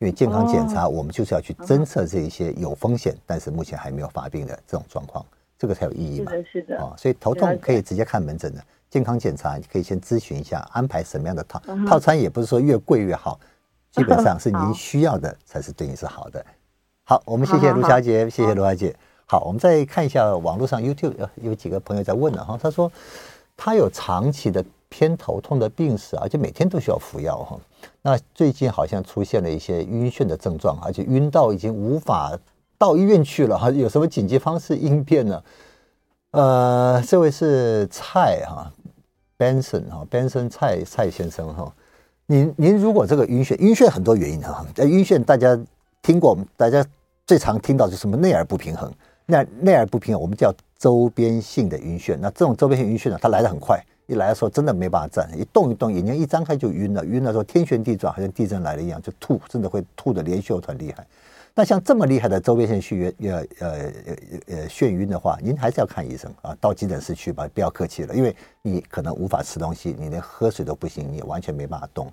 [0.00, 5.24] 因为健康检查我们就是要去侦测这一些有风险但是目前还没有发病的这种状况，
[5.58, 6.32] 这个才有意义嘛。
[6.32, 6.78] 是的，是的。
[6.78, 8.64] 啊，所以头痛可以直接看门诊的。
[8.88, 13.38] 健康检查，你可以先咨询一下，安排什么样的套套餐，也不是说越贵越好，
[13.92, 16.44] 基本上是 您需要的才是对你是好的。
[17.04, 18.96] 好，我们谢谢卢小姐，谢谢卢小姐。
[19.26, 22.90] 好，我们再看一下网络上 YouTube 有几个朋友在问了哈，他说
[23.54, 27.58] 他有长期的偏头痛的病史，而且每天都需要服药哈。
[28.02, 32.38] 那最近好像出现了一些晕眩的症状，而且晕到已经无法
[32.76, 35.42] 到医院去了哈，有什么紧急方式应变呢？
[36.32, 38.70] 呃，这位是蔡哈。
[39.40, 41.72] Benson 哈，Benson 蔡蔡先生哈，
[42.26, 45.58] 您您如果这个晕眩，晕眩很多原因哈，呃，晕眩大家
[46.02, 46.84] 听过，大家
[47.26, 48.92] 最常听到就是什么内耳不平衡，
[49.24, 61.06] 那内耳不平衡我们叫周边性的晕眩，那这种周边性晕眩呢，它来得很快，一来的时候真的没办法站，一动一动眼睛一张开就晕了，晕的时候天旋地转，好像地震来了一样，就吐，真的会吐得连续很厉害。
[61.54, 63.90] 那像这么厉害的周边性眩晕，呃 呃
[64.46, 72.10] 呃眩晕的话，您还是要看医生啊，到急诊室去吧，不要客气了，因为你可能无法吃东西，你连喝水都不行，你完全没办法动。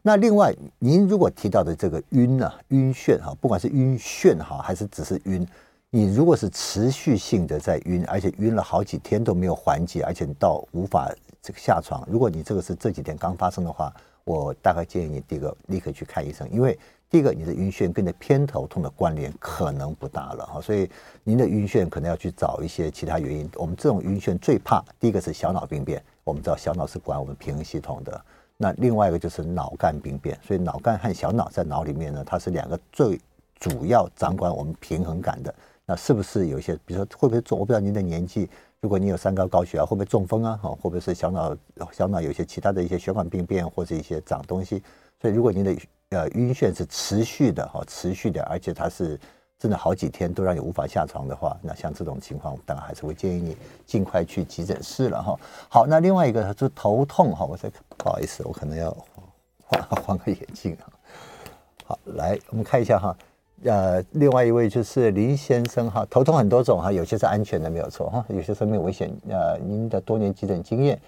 [0.00, 5.46] 那另外，您如果提到的这个晕呢、啊，晕眩哈，不管是晕眩哈，还是只是晕，
[5.90, 13.92] 你如果是持续性的在晕，而且晕了好几天都没有缓解，而且到无法这个下床，如果你这个是这几天刚发生的话，
[14.24, 16.78] 我大概建议你第一个立刻去看医生，因为。
[17.10, 20.86] 第一个，你的晕眩跟你的偏头痛的关联可能不大了哈，所以
[21.24, 23.48] 您的晕眩可能要去找一些其他原因。
[23.54, 28.22] 我们这种晕眩最怕第一个是小脑病变，我们知道小脑是管我们平衡系统的。
[28.58, 33.18] 那另外一个就是脑干病变，所以脑干和小脑在脑里面呢，它是两个最
[33.58, 35.54] 主要掌管我们平衡感的。
[35.86, 37.56] 那是不是有一些，比如说会不会做？
[37.56, 40.56] 我不知道您的年纪，如果你有三高高血压，会不会中风啊？
[40.62, 41.56] 哈，会不会是小脑
[41.92, 44.82] 小脑有些其他的一些血管病变或者一些长东西？
[45.20, 45.76] 所以如果您的
[46.10, 49.18] 呃，晕眩是持续的哈，持续的，而且它是
[49.58, 55.38] 真的好几天都让你无法下床的话，那像这种情况，当然还是会建议你尽快去急诊室了哈。
[55.68, 58.96] 好，那另外一个就是头痛哈，我再不好意思，我可能要
[59.66, 60.86] 换换个眼镜啊。
[61.84, 63.14] 好，来我们看一下哈，
[63.64, 69.10] 呃，另外一位就是林先生哈，头痛很多种哈，有些是安全的没有错哈，有些生命危险。
[69.28, 70.98] 呃，您的多年急诊经验。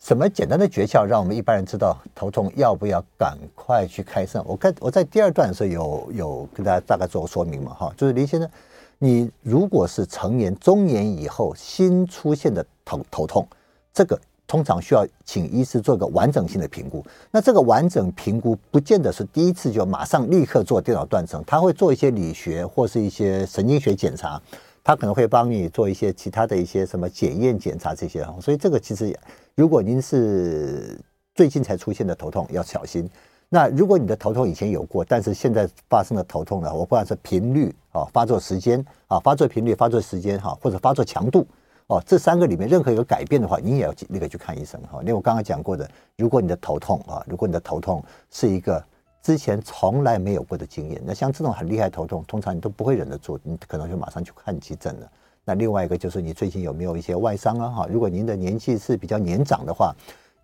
[0.00, 4.44] 什么简单的诀窍，让我们一般人知道头痛要不要赶快去看医生？
[4.46, 8.50] 我看我在第二段的时候有有跟大家大概做个说明嘛，哈，就是林先生，
[8.98, 13.48] 你如果是成年、中年以后新出现的头头痛，
[13.94, 14.20] 这个
[14.54, 17.04] 通常需要请医师做个完整性的评估。
[17.32, 24.40] 那这个完整评估不见得是第一次就马上立刻做电脑断层，他会做一些理学或是一些神经学检查，
[24.84, 29.12] 他可能会帮你做一些其他的一些什么检验检查这些，所以这个其实。
[29.56, 30.96] 如果您是
[31.34, 33.10] 最近才出现的头痛要小心。
[33.48, 41.44] 那如果你的头痛以前有过，但是现在发生的头痛呢，我不管是频率啊、发作时间啊、发作频率、发作时间哈，或者发作强度
[41.88, 45.00] 哦，这三个里面任何一个改变的话，你也要立刻去看医生哈。
[45.00, 48.82] 因为我刚刚讲过的，如果你的头痛啊，如果你的头痛是一个
[49.22, 55.10] 之前从来没有过的经验，那像这种很厉害头痛，通常你都不会忍得住，你可能就马上去看急诊了。
[55.44, 57.68] 那另外一个就是你最近有没有一些外伤啊？
[57.68, 59.94] 哈，如果您的年纪是比较年长的话。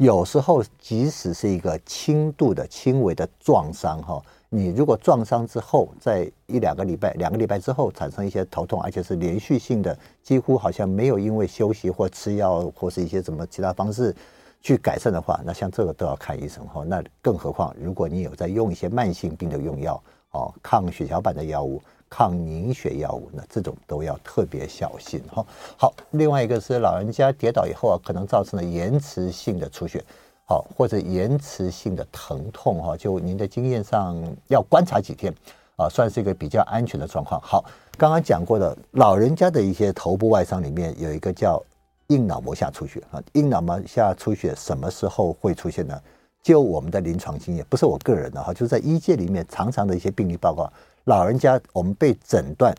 [0.01, 14.17] 有时候，即使是一个轻度的、轻微的撞伤，哈，你如果撞伤之后，在一两个礼拜、两个礼拜之后产生一些头痛，而且是连续性的，几乎好像没有因为休息或吃药或是一些什么其他方式
[14.63, 16.83] 去改善的话，那像这个都要看医生，哈。
[16.83, 21.79] 那更何况，如果你有在用一些慢性病的用药，哦，抗血小板的药物。
[22.11, 25.47] 抗凝血药物，那这种都要特别小心哈。
[25.79, 30.05] 好，另外一个是老人家跌倒以后啊，可能造成了延迟性的出血，
[30.45, 32.97] 好，或者延迟性的疼痛哈。
[32.97, 35.33] 就您的经验上，要观察几天
[35.77, 37.41] 啊，算是一个比较安全的状况。
[37.41, 37.65] 好，
[37.97, 41.63] 刚刚讲过的老人家的一些头部外伤里面有一个叫
[42.09, 45.97] 硬脑膜下出血啊，硬脑膜下出血什么时候会出现呢？
[46.43, 50.73] 就我们的临床经验，不是我个人的哈，就是在医界里面常常的一些病例报告。
[51.11, 52.73] 老人家，我们被诊断，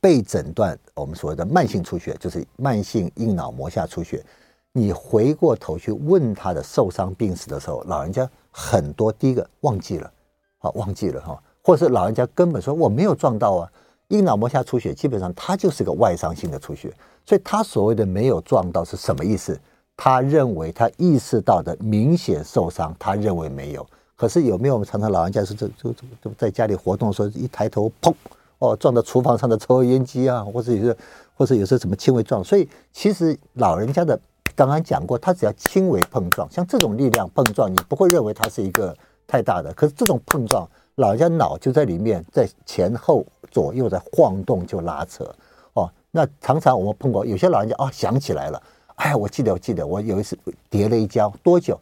[0.00, 4.20] 被诊断，我们所谓的慢性出血，就是慢性硬脑膜下出血。
[4.72, 10.12] 你回过头去问他的受伤病史的时候，老人家很多第一个忘记了，
[10.58, 13.70] 好忘记了哈，或者是老人家根本说我没有撞到啊。
[14.08, 16.92] 硬脑膜下出血基本上它就是个外伤性的出血，
[17.24, 19.56] 所以他所谓的没有撞到是什么意思？
[19.96, 23.86] 他认为他意识到的明显受伤，他认为没有。
[24.16, 28.14] 可是有没有我们常常老人家是这这这这在家里活动的时候一抬头砰
[28.58, 30.96] 哦撞到厨房上的抽油烟机啊，或者有时
[31.34, 34.18] 或者有时候怎么轻微撞，所以其实老人家的
[34.54, 38.96] 刚刚讲过，他只要轻微碰撞，像这种力量碰撞，你不会认为它是一个
[39.26, 39.74] 太大的。
[39.74, 45.28] 可是这种碰撞，老人家脑就在里面，在前后左右在晃动就拉扯
[45.72, 45.90] 哦。
[46.12, 48.62] 那常常我们碰过有些老人家啊、哦、想起来了，
[48.94, 50.38] 哎，我记得我记得我有一次
[50.70, 51.76] 跌了一跤，多久？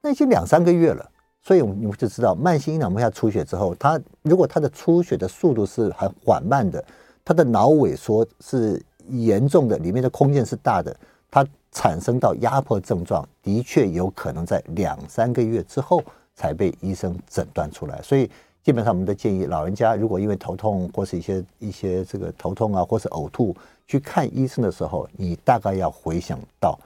[0.00, 1.10] 那已经两三个月了。
[1.46, 6.82] 所以，你们就知道，慢性硬脑膜下出血之后，它如果它的出血的速度是很缓慢的，
[7.22, 10.96] 它的脑萎缩是严重的，里面的空间是大的，
[11.30, 16.02] 它产生到压迫症状，的确有可能在两三个月之后
[16.34, 18.00] 才被医生诊断出来。
[18.00, 18.30] 所以，
[18.62, 23.54] 基本上我们的建议，老人家如果因为头痛或是一些一些这个头痛啊，或是呕吐
[23.86, 26.78] 去看医生的时候，你大概要回想到。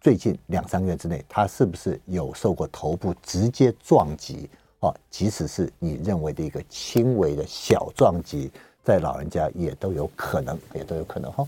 [0.00, 4.48] 最近两三个月之内，他是不是有受过头部直接撞击？
[4.80, 8.50] 哦，即使是你认为的一个轻微的小撞击，
[8.82, 11.46] 在老人家也都有可能，也都有可能哈。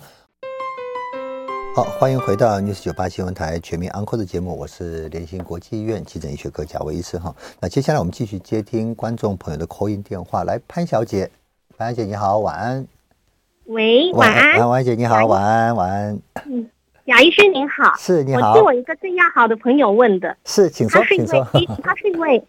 [1.74, 7.34] 好，欢迎回到 News 九八新闻台全民安科的节目，我是联兴国际医院急诊医学科贾维医师哈。
[7.58, 11.30] 那接下来我们继续接听观众朋友的 call in 电话，来潘小姐，
[11.78, 12.86] 潘小姐你好，晚安。
[13.64, 14.58] 喂，晚安。
[14.58, 16.18] 潘小姐你好，晚安，晚安。
[16.44, 16.68] 嗯。
[17.06, 22.44] 贾医生您好，是你好，我是我一个最要好的朋友问的，是，请说，他是一位请说， 他是一位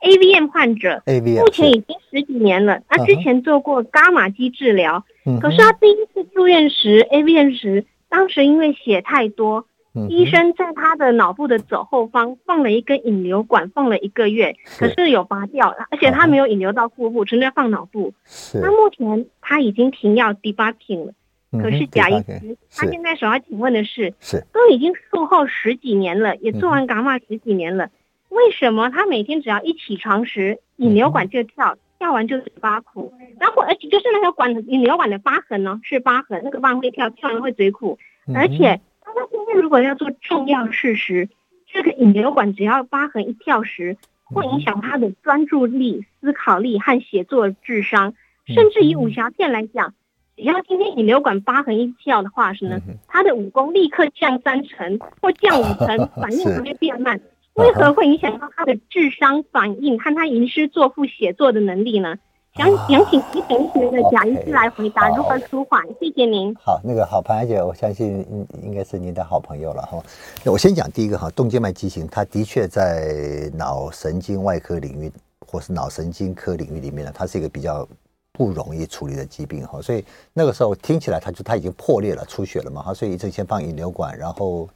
[0.00, 9.66] AVM 患者，AVM 目前已经十几年了，他之前做过伽马基治疗，嗯，可是他第一次住院时，AVM 时，当时因为血太多。
[10.10, 18.12] 医生在他的脑部的左后方放了一根引流管，放了一个月，可是有拔掉，而且他没有引流到腹部，纯粹放脑部。
[18.26, 21.12] 是，那目前他已经停药 debarking 了。
[21.60, 24.46] 可是贾医师，他现在所要请问的是，是。
[24.52, 27.90] 都已经术后十几年了，也做完伽马十几年了，
[28.28, 37.98] 为什么他每天只要一起床时，引流管就跳，跳完就嘴巴苦，然后而且就是那条管引流管的疤痕呢，是疤痕，那个疤会跳，跳完会嘴苦，
[38.34, 41.28] 而且他他今天如果要做重要事时，
[41.66, 48.14] 这个引流管只要疤痕一跳时，会影响他的专注力、思考力和写作智商，
[48.46, 49.94] 甚至以武侠片来讲。
[50.36, 52.78] 只要今天引流管疤痕一跳的话，是呢，
[53.08, 57.18] 他的武功立刻降三成或降五成， 反应还会变慢。
[57.54, 62.16] 为何会影响到他的智商反应和他吟诗作赋写作的能力呢？
[62.54, 65.82] 想想请急诊医学的贾医师来回答如何舒缓。
[65.98, 66.54] 谢谢您。
[66.56, 70.02] 好，那个好潘小姐，我相信应应该是您的好朋友了哈。
[70.44, 75.10] 那我先讲第一个哈，动静脉畸形，它的确在脑神经外科领域
[75.46, 77.88] 或是脑神经科领域里面呢，它是一个比较。
[78.36, 84.68] 不容易处理的疾病哈，所以那个时候听起来他就他已经破裂了，出血了嘛哈，所以医生先放引流管，然后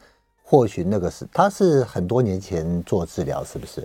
[0.42, 3.82] 或许那个是他是很多年前做治疗，是不是？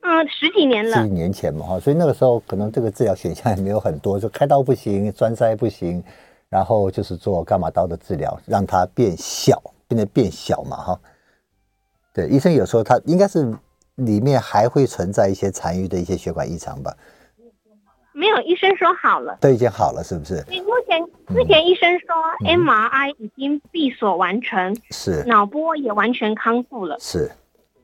[0.00, 6.02] 嗯，十几年了，十几年前嘛哈，所以那个时候可能这个治疗选项也没有很多，就开刀不行，栓塞不行，
[6.48, 11.00] 然后就是做伽马刀的治疗，让它变小，变得变小嘛哈。
[12.12, 13.56] 对，医生有时候他应该是
[13.94, 16.92] 里面还会存在一些残余的一些血管异常吧？
[18.12, 20.36] 没有，医生说好了，都已经好了，是不是？
[20.62, 22.08] 目前目前医生说
[22.46, 27.30] MRI 已经闭锁完成，是脑波也完全康复了，是。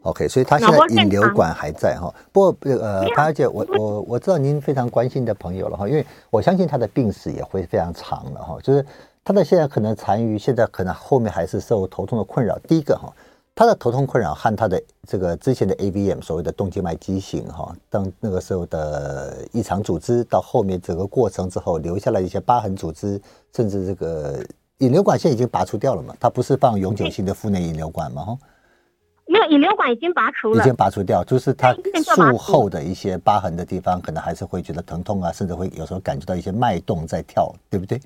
[0.02, 2.14] OK，所以他现在引流管还在哈。
[2.30, 8.56] 不过呃，潘小姐，我我我知道您非常关心的朋友了哈，因为我相信他的病史也会非常长了哈。
[8.62, 8.84] 就是
[9.24, 12.56] 他的现在可能残余，现在可能后面还是受头痛的困扰。
[12.60, 13.12] 第一个哈，
[13.58, 23.20] 他的头痛困扰和他的这个之前的 AVM 所谓的动静脉畸形哈，当那个时候的异常组织到后面整个过程之后留下来一些疤痕组织，
[23.52, 24.38] 甚至这个
[24.78, 26.14] 引流管现在已经拔除掉了嘛？
[26.20, 28.24] 他不是放永久性的腹内引流管吗？
[28.26, 28.38] 哈。
[29.26, 31.74] 没有，引流管已经拔除了，已经拔除掉，就是他
[32.14, 38.00] 术后的一些疤痕的地方，可能还是会觉得疼痛啊，甚至会有时候感觉到一些脉动在跳，对不对？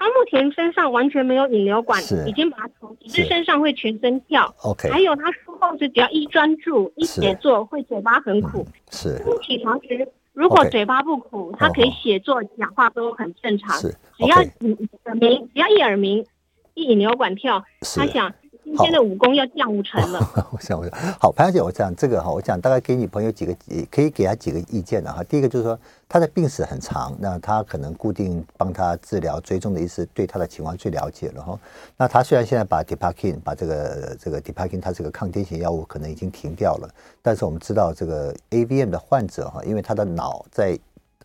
[0.00, 4.54] 他目前身上完全没有引流管，已经拔除，只是身上会全身跳。
[4.62, 8.66] OK，还有他术后是只要一专注一写作，会嘴巴很苦。
[8.90, 13.76] 是起床时如果嘴巴不苦，他可以写作讲话都很正常。
[13.78, 16.24] 是只要耳鸣，只要一耳鸣，
[16.72, 17.62] 一引流管跳，
[17.94, 18.32] 他想。
[18.70, 20.20] 今天的武功要降五成了。
[20.52, 23.52] 我想，我想，好，潘小姐，我讲这个哈，我想大概给你朋友几个，
[23.90, 25.24] 可以给他几个意见的哈。
[25.24, 25.76] 第一个就是说，
[26.08, 31.58] 他的病史很长，那他可能固定帮他治疗追踪的医师对他的情况最了解了哈。
[31.96, 36.88] 那他虽然现在把 Depakin 把这个这个 Depakin 它这个抗癫痫药物可能已经停掉了，
[37.20, 40.78] 但是我们知道这个 AVM 的患者哈，因为他的脑在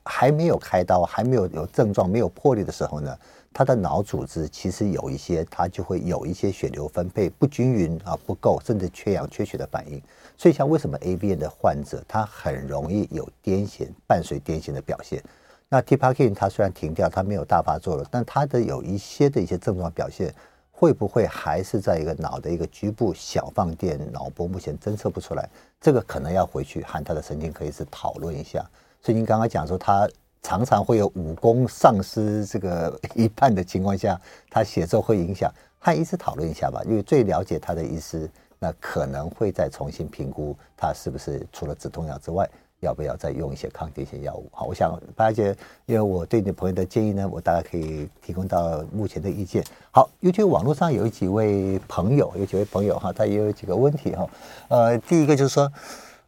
[0.03, 3.15] 还没有开刀、还没有有症状、没有破裂的时候呢。
[3.57, 10.01] 他的脑组织其实有一些，他就会有一些血流分配不均匀啊，不够，甚至缺氧、缺血的反应。
[10.35, 15.23] 所以，像为什么 AVM 的患者他很容易有癫痫伴随癫痫的表现？
[15.69, 20.35] 那 Tipakin 他虽然停掉，他没有大发作了，但他的有一些的一些症状表现，
[20.69, 23.97] 会不会还是在一个脑的一个局部小放电？
[24.11, 25.49] 脑波目前侦测不出来，
[25.79, 28.69] 这个可能要回去和他的神经科医师讨论一下。
[29.01, 30.05] 所以您刚刚讲说他。
[30.45, 34.15] 常常会有武功丧失这个一半的情况下，
[34.47, 38.29] 他写作会影响，和医师讨论一下吧，因为最了解他的医师，
[38.59, 42.47] 那可能会再重新评估他是不是除了止痛药之外，
[42.81, 44.47] 要不要再用一些抗癫痫药物。
[44.53, 45.55] 好，我想白姐，
[45.87, 49.63] 因为我对你朋友的建议呢，我大概可以提供到目前的意见。
[49.89, 54.29] 好，YouTube 网络上有几位朋友，有几位朋友哈，他也有几个问题哈。
[54.67, 55.73] 呃，第一个就是说，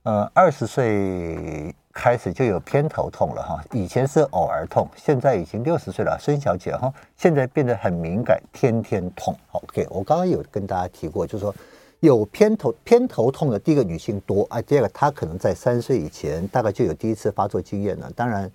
[0.01, 1.75] 呃，二十岁。
[1.97, 9.35] 开始就有偏头痛了哈，以前是偶尔痛，现在已经六十岁了，孙小姐哈，现在变得很敏感，天天痛。
[9.51, 11.53] OK，我刚刚有跟大家提过，就是说
[12.01, 18.11] 有偏头偏头痛的，第一个女性多啊，第二个她可能在三岁以前大概就有第一次发作经验了。
[18.15, 18.49] 当然，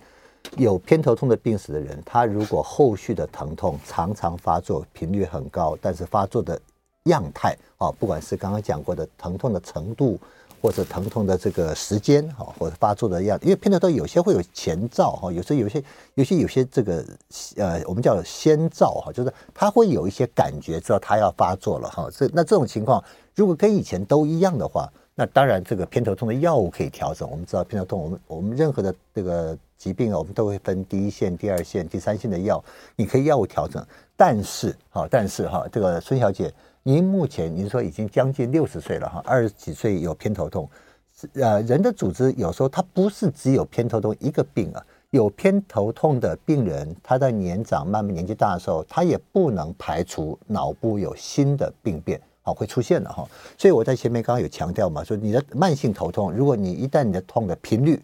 [0.55, 6.57] 有偏头痛的病史的人，她如果后续的疼痛常常发作，频率很高，但是发作的
[7.03, 10.17] 样态啊，不管是刚刚讲过的疼痛的程度。
[10.63, 15.83] 或者疼痛的这个时间哈，或者发作的样，因为偏头痛有些会有前兆哈，有时有些
[16.13, 17.05] 有些有些这个
[17.57, 22.07] 呃，我们叫先兆哈，就是他会有一些感觉，知道他要发作了哈。
[22.17, 23.03] 这那这种情况，
[23.35, 27.29] 如果跟以前都一样的话，那当然这个偏头痛的药物可以调整。
[27.29, 32.63] 我们知道偏头痛，我们我们任何的这个疾病啊，我们都会分第一线、第二线、第三线的药，
[32.95, 33.85] 你可以药物调整。
[34.15, 36.53] 但是哈，但是哈，这个孙小姐。
[36.85, 40.69] 您目前您说已经将近六十岁了哈，二十几岁有偏头痛，
[41.35, 53.25] 呃，人的组织有时候它不是只有偏头痛一个病啊，有偏头痛的病人，他在年长慢慢年纪大的时候，他也不能排除脑部有新的病变啊会出现的哈。
[53.57, 57.97] 所以我在前面刚刚有强调嘛，说你的慢性头痛，如果你一旦你的痛的频率、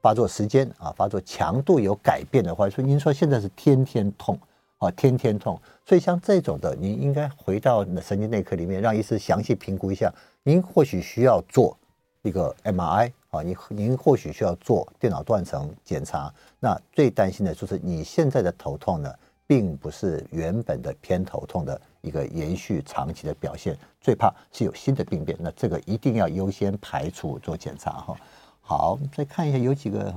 [0.00, 4.38] 发作时间啊、发作强度有改变的话，说您说现在是天天痛。
[4.80, 10.10] 啊，天天痛，所以像这种的，您应该回到神经内科里面，让医师详细评估一下。
[10.42, 11.76] 您或许需要做
[12.22, 16.32] 一个 MRI 啊，您您或许需要做电脑断层检查。
[16.58, 19.14] 那最担心的就是你现在的头痛呢，
[19.46, 25.36] 并不是原本的偏头痛的一个延续长期的表现，最怕是有新的病变。
[25.38, 28.16] 那这个一定要优先排除做检查哈。
[28.62, 30.10] 好，再看一下有几个。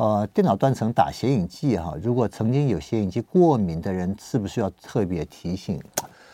[0.00, 5.78] 呃，电脑断层打显影剂哈，如果曾经有显影剂过敏的人，是不是要特别提醒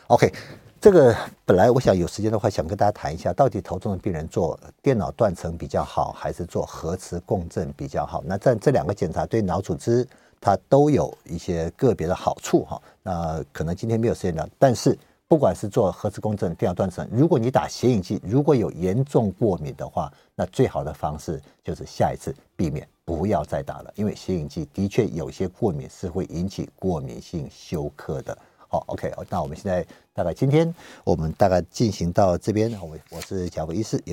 [0.07, 0.33] ？OK，
[0.81, 1.12] 这个
[1.45, 8.23] 本来我想有时间的话，想跟大家谈一下，到底头痛的病人做电脑断层比较好，还是做核磁共振比较好？
[8.25, 10.07] 那在这两个检查对脑组织
[10.41, 12.81] 它都有一些个别的好处哈。
[13.03, 14.97] 那可能今天没有时间聊，但是
[15.27, 22.87] 不管是做核磁共振、电脑断层，如果你打显影剂，如果有严重过敏的话，那最好的方式就是下一次避免。
[23.07, 28.37] 不要再打了，因为吸引剂的确有些过敏是会引起过敏性休克的。
[28.69, 34.13] 好，OK，那我们现在大概今天我们大概进行到这边，我我是贾维医师，也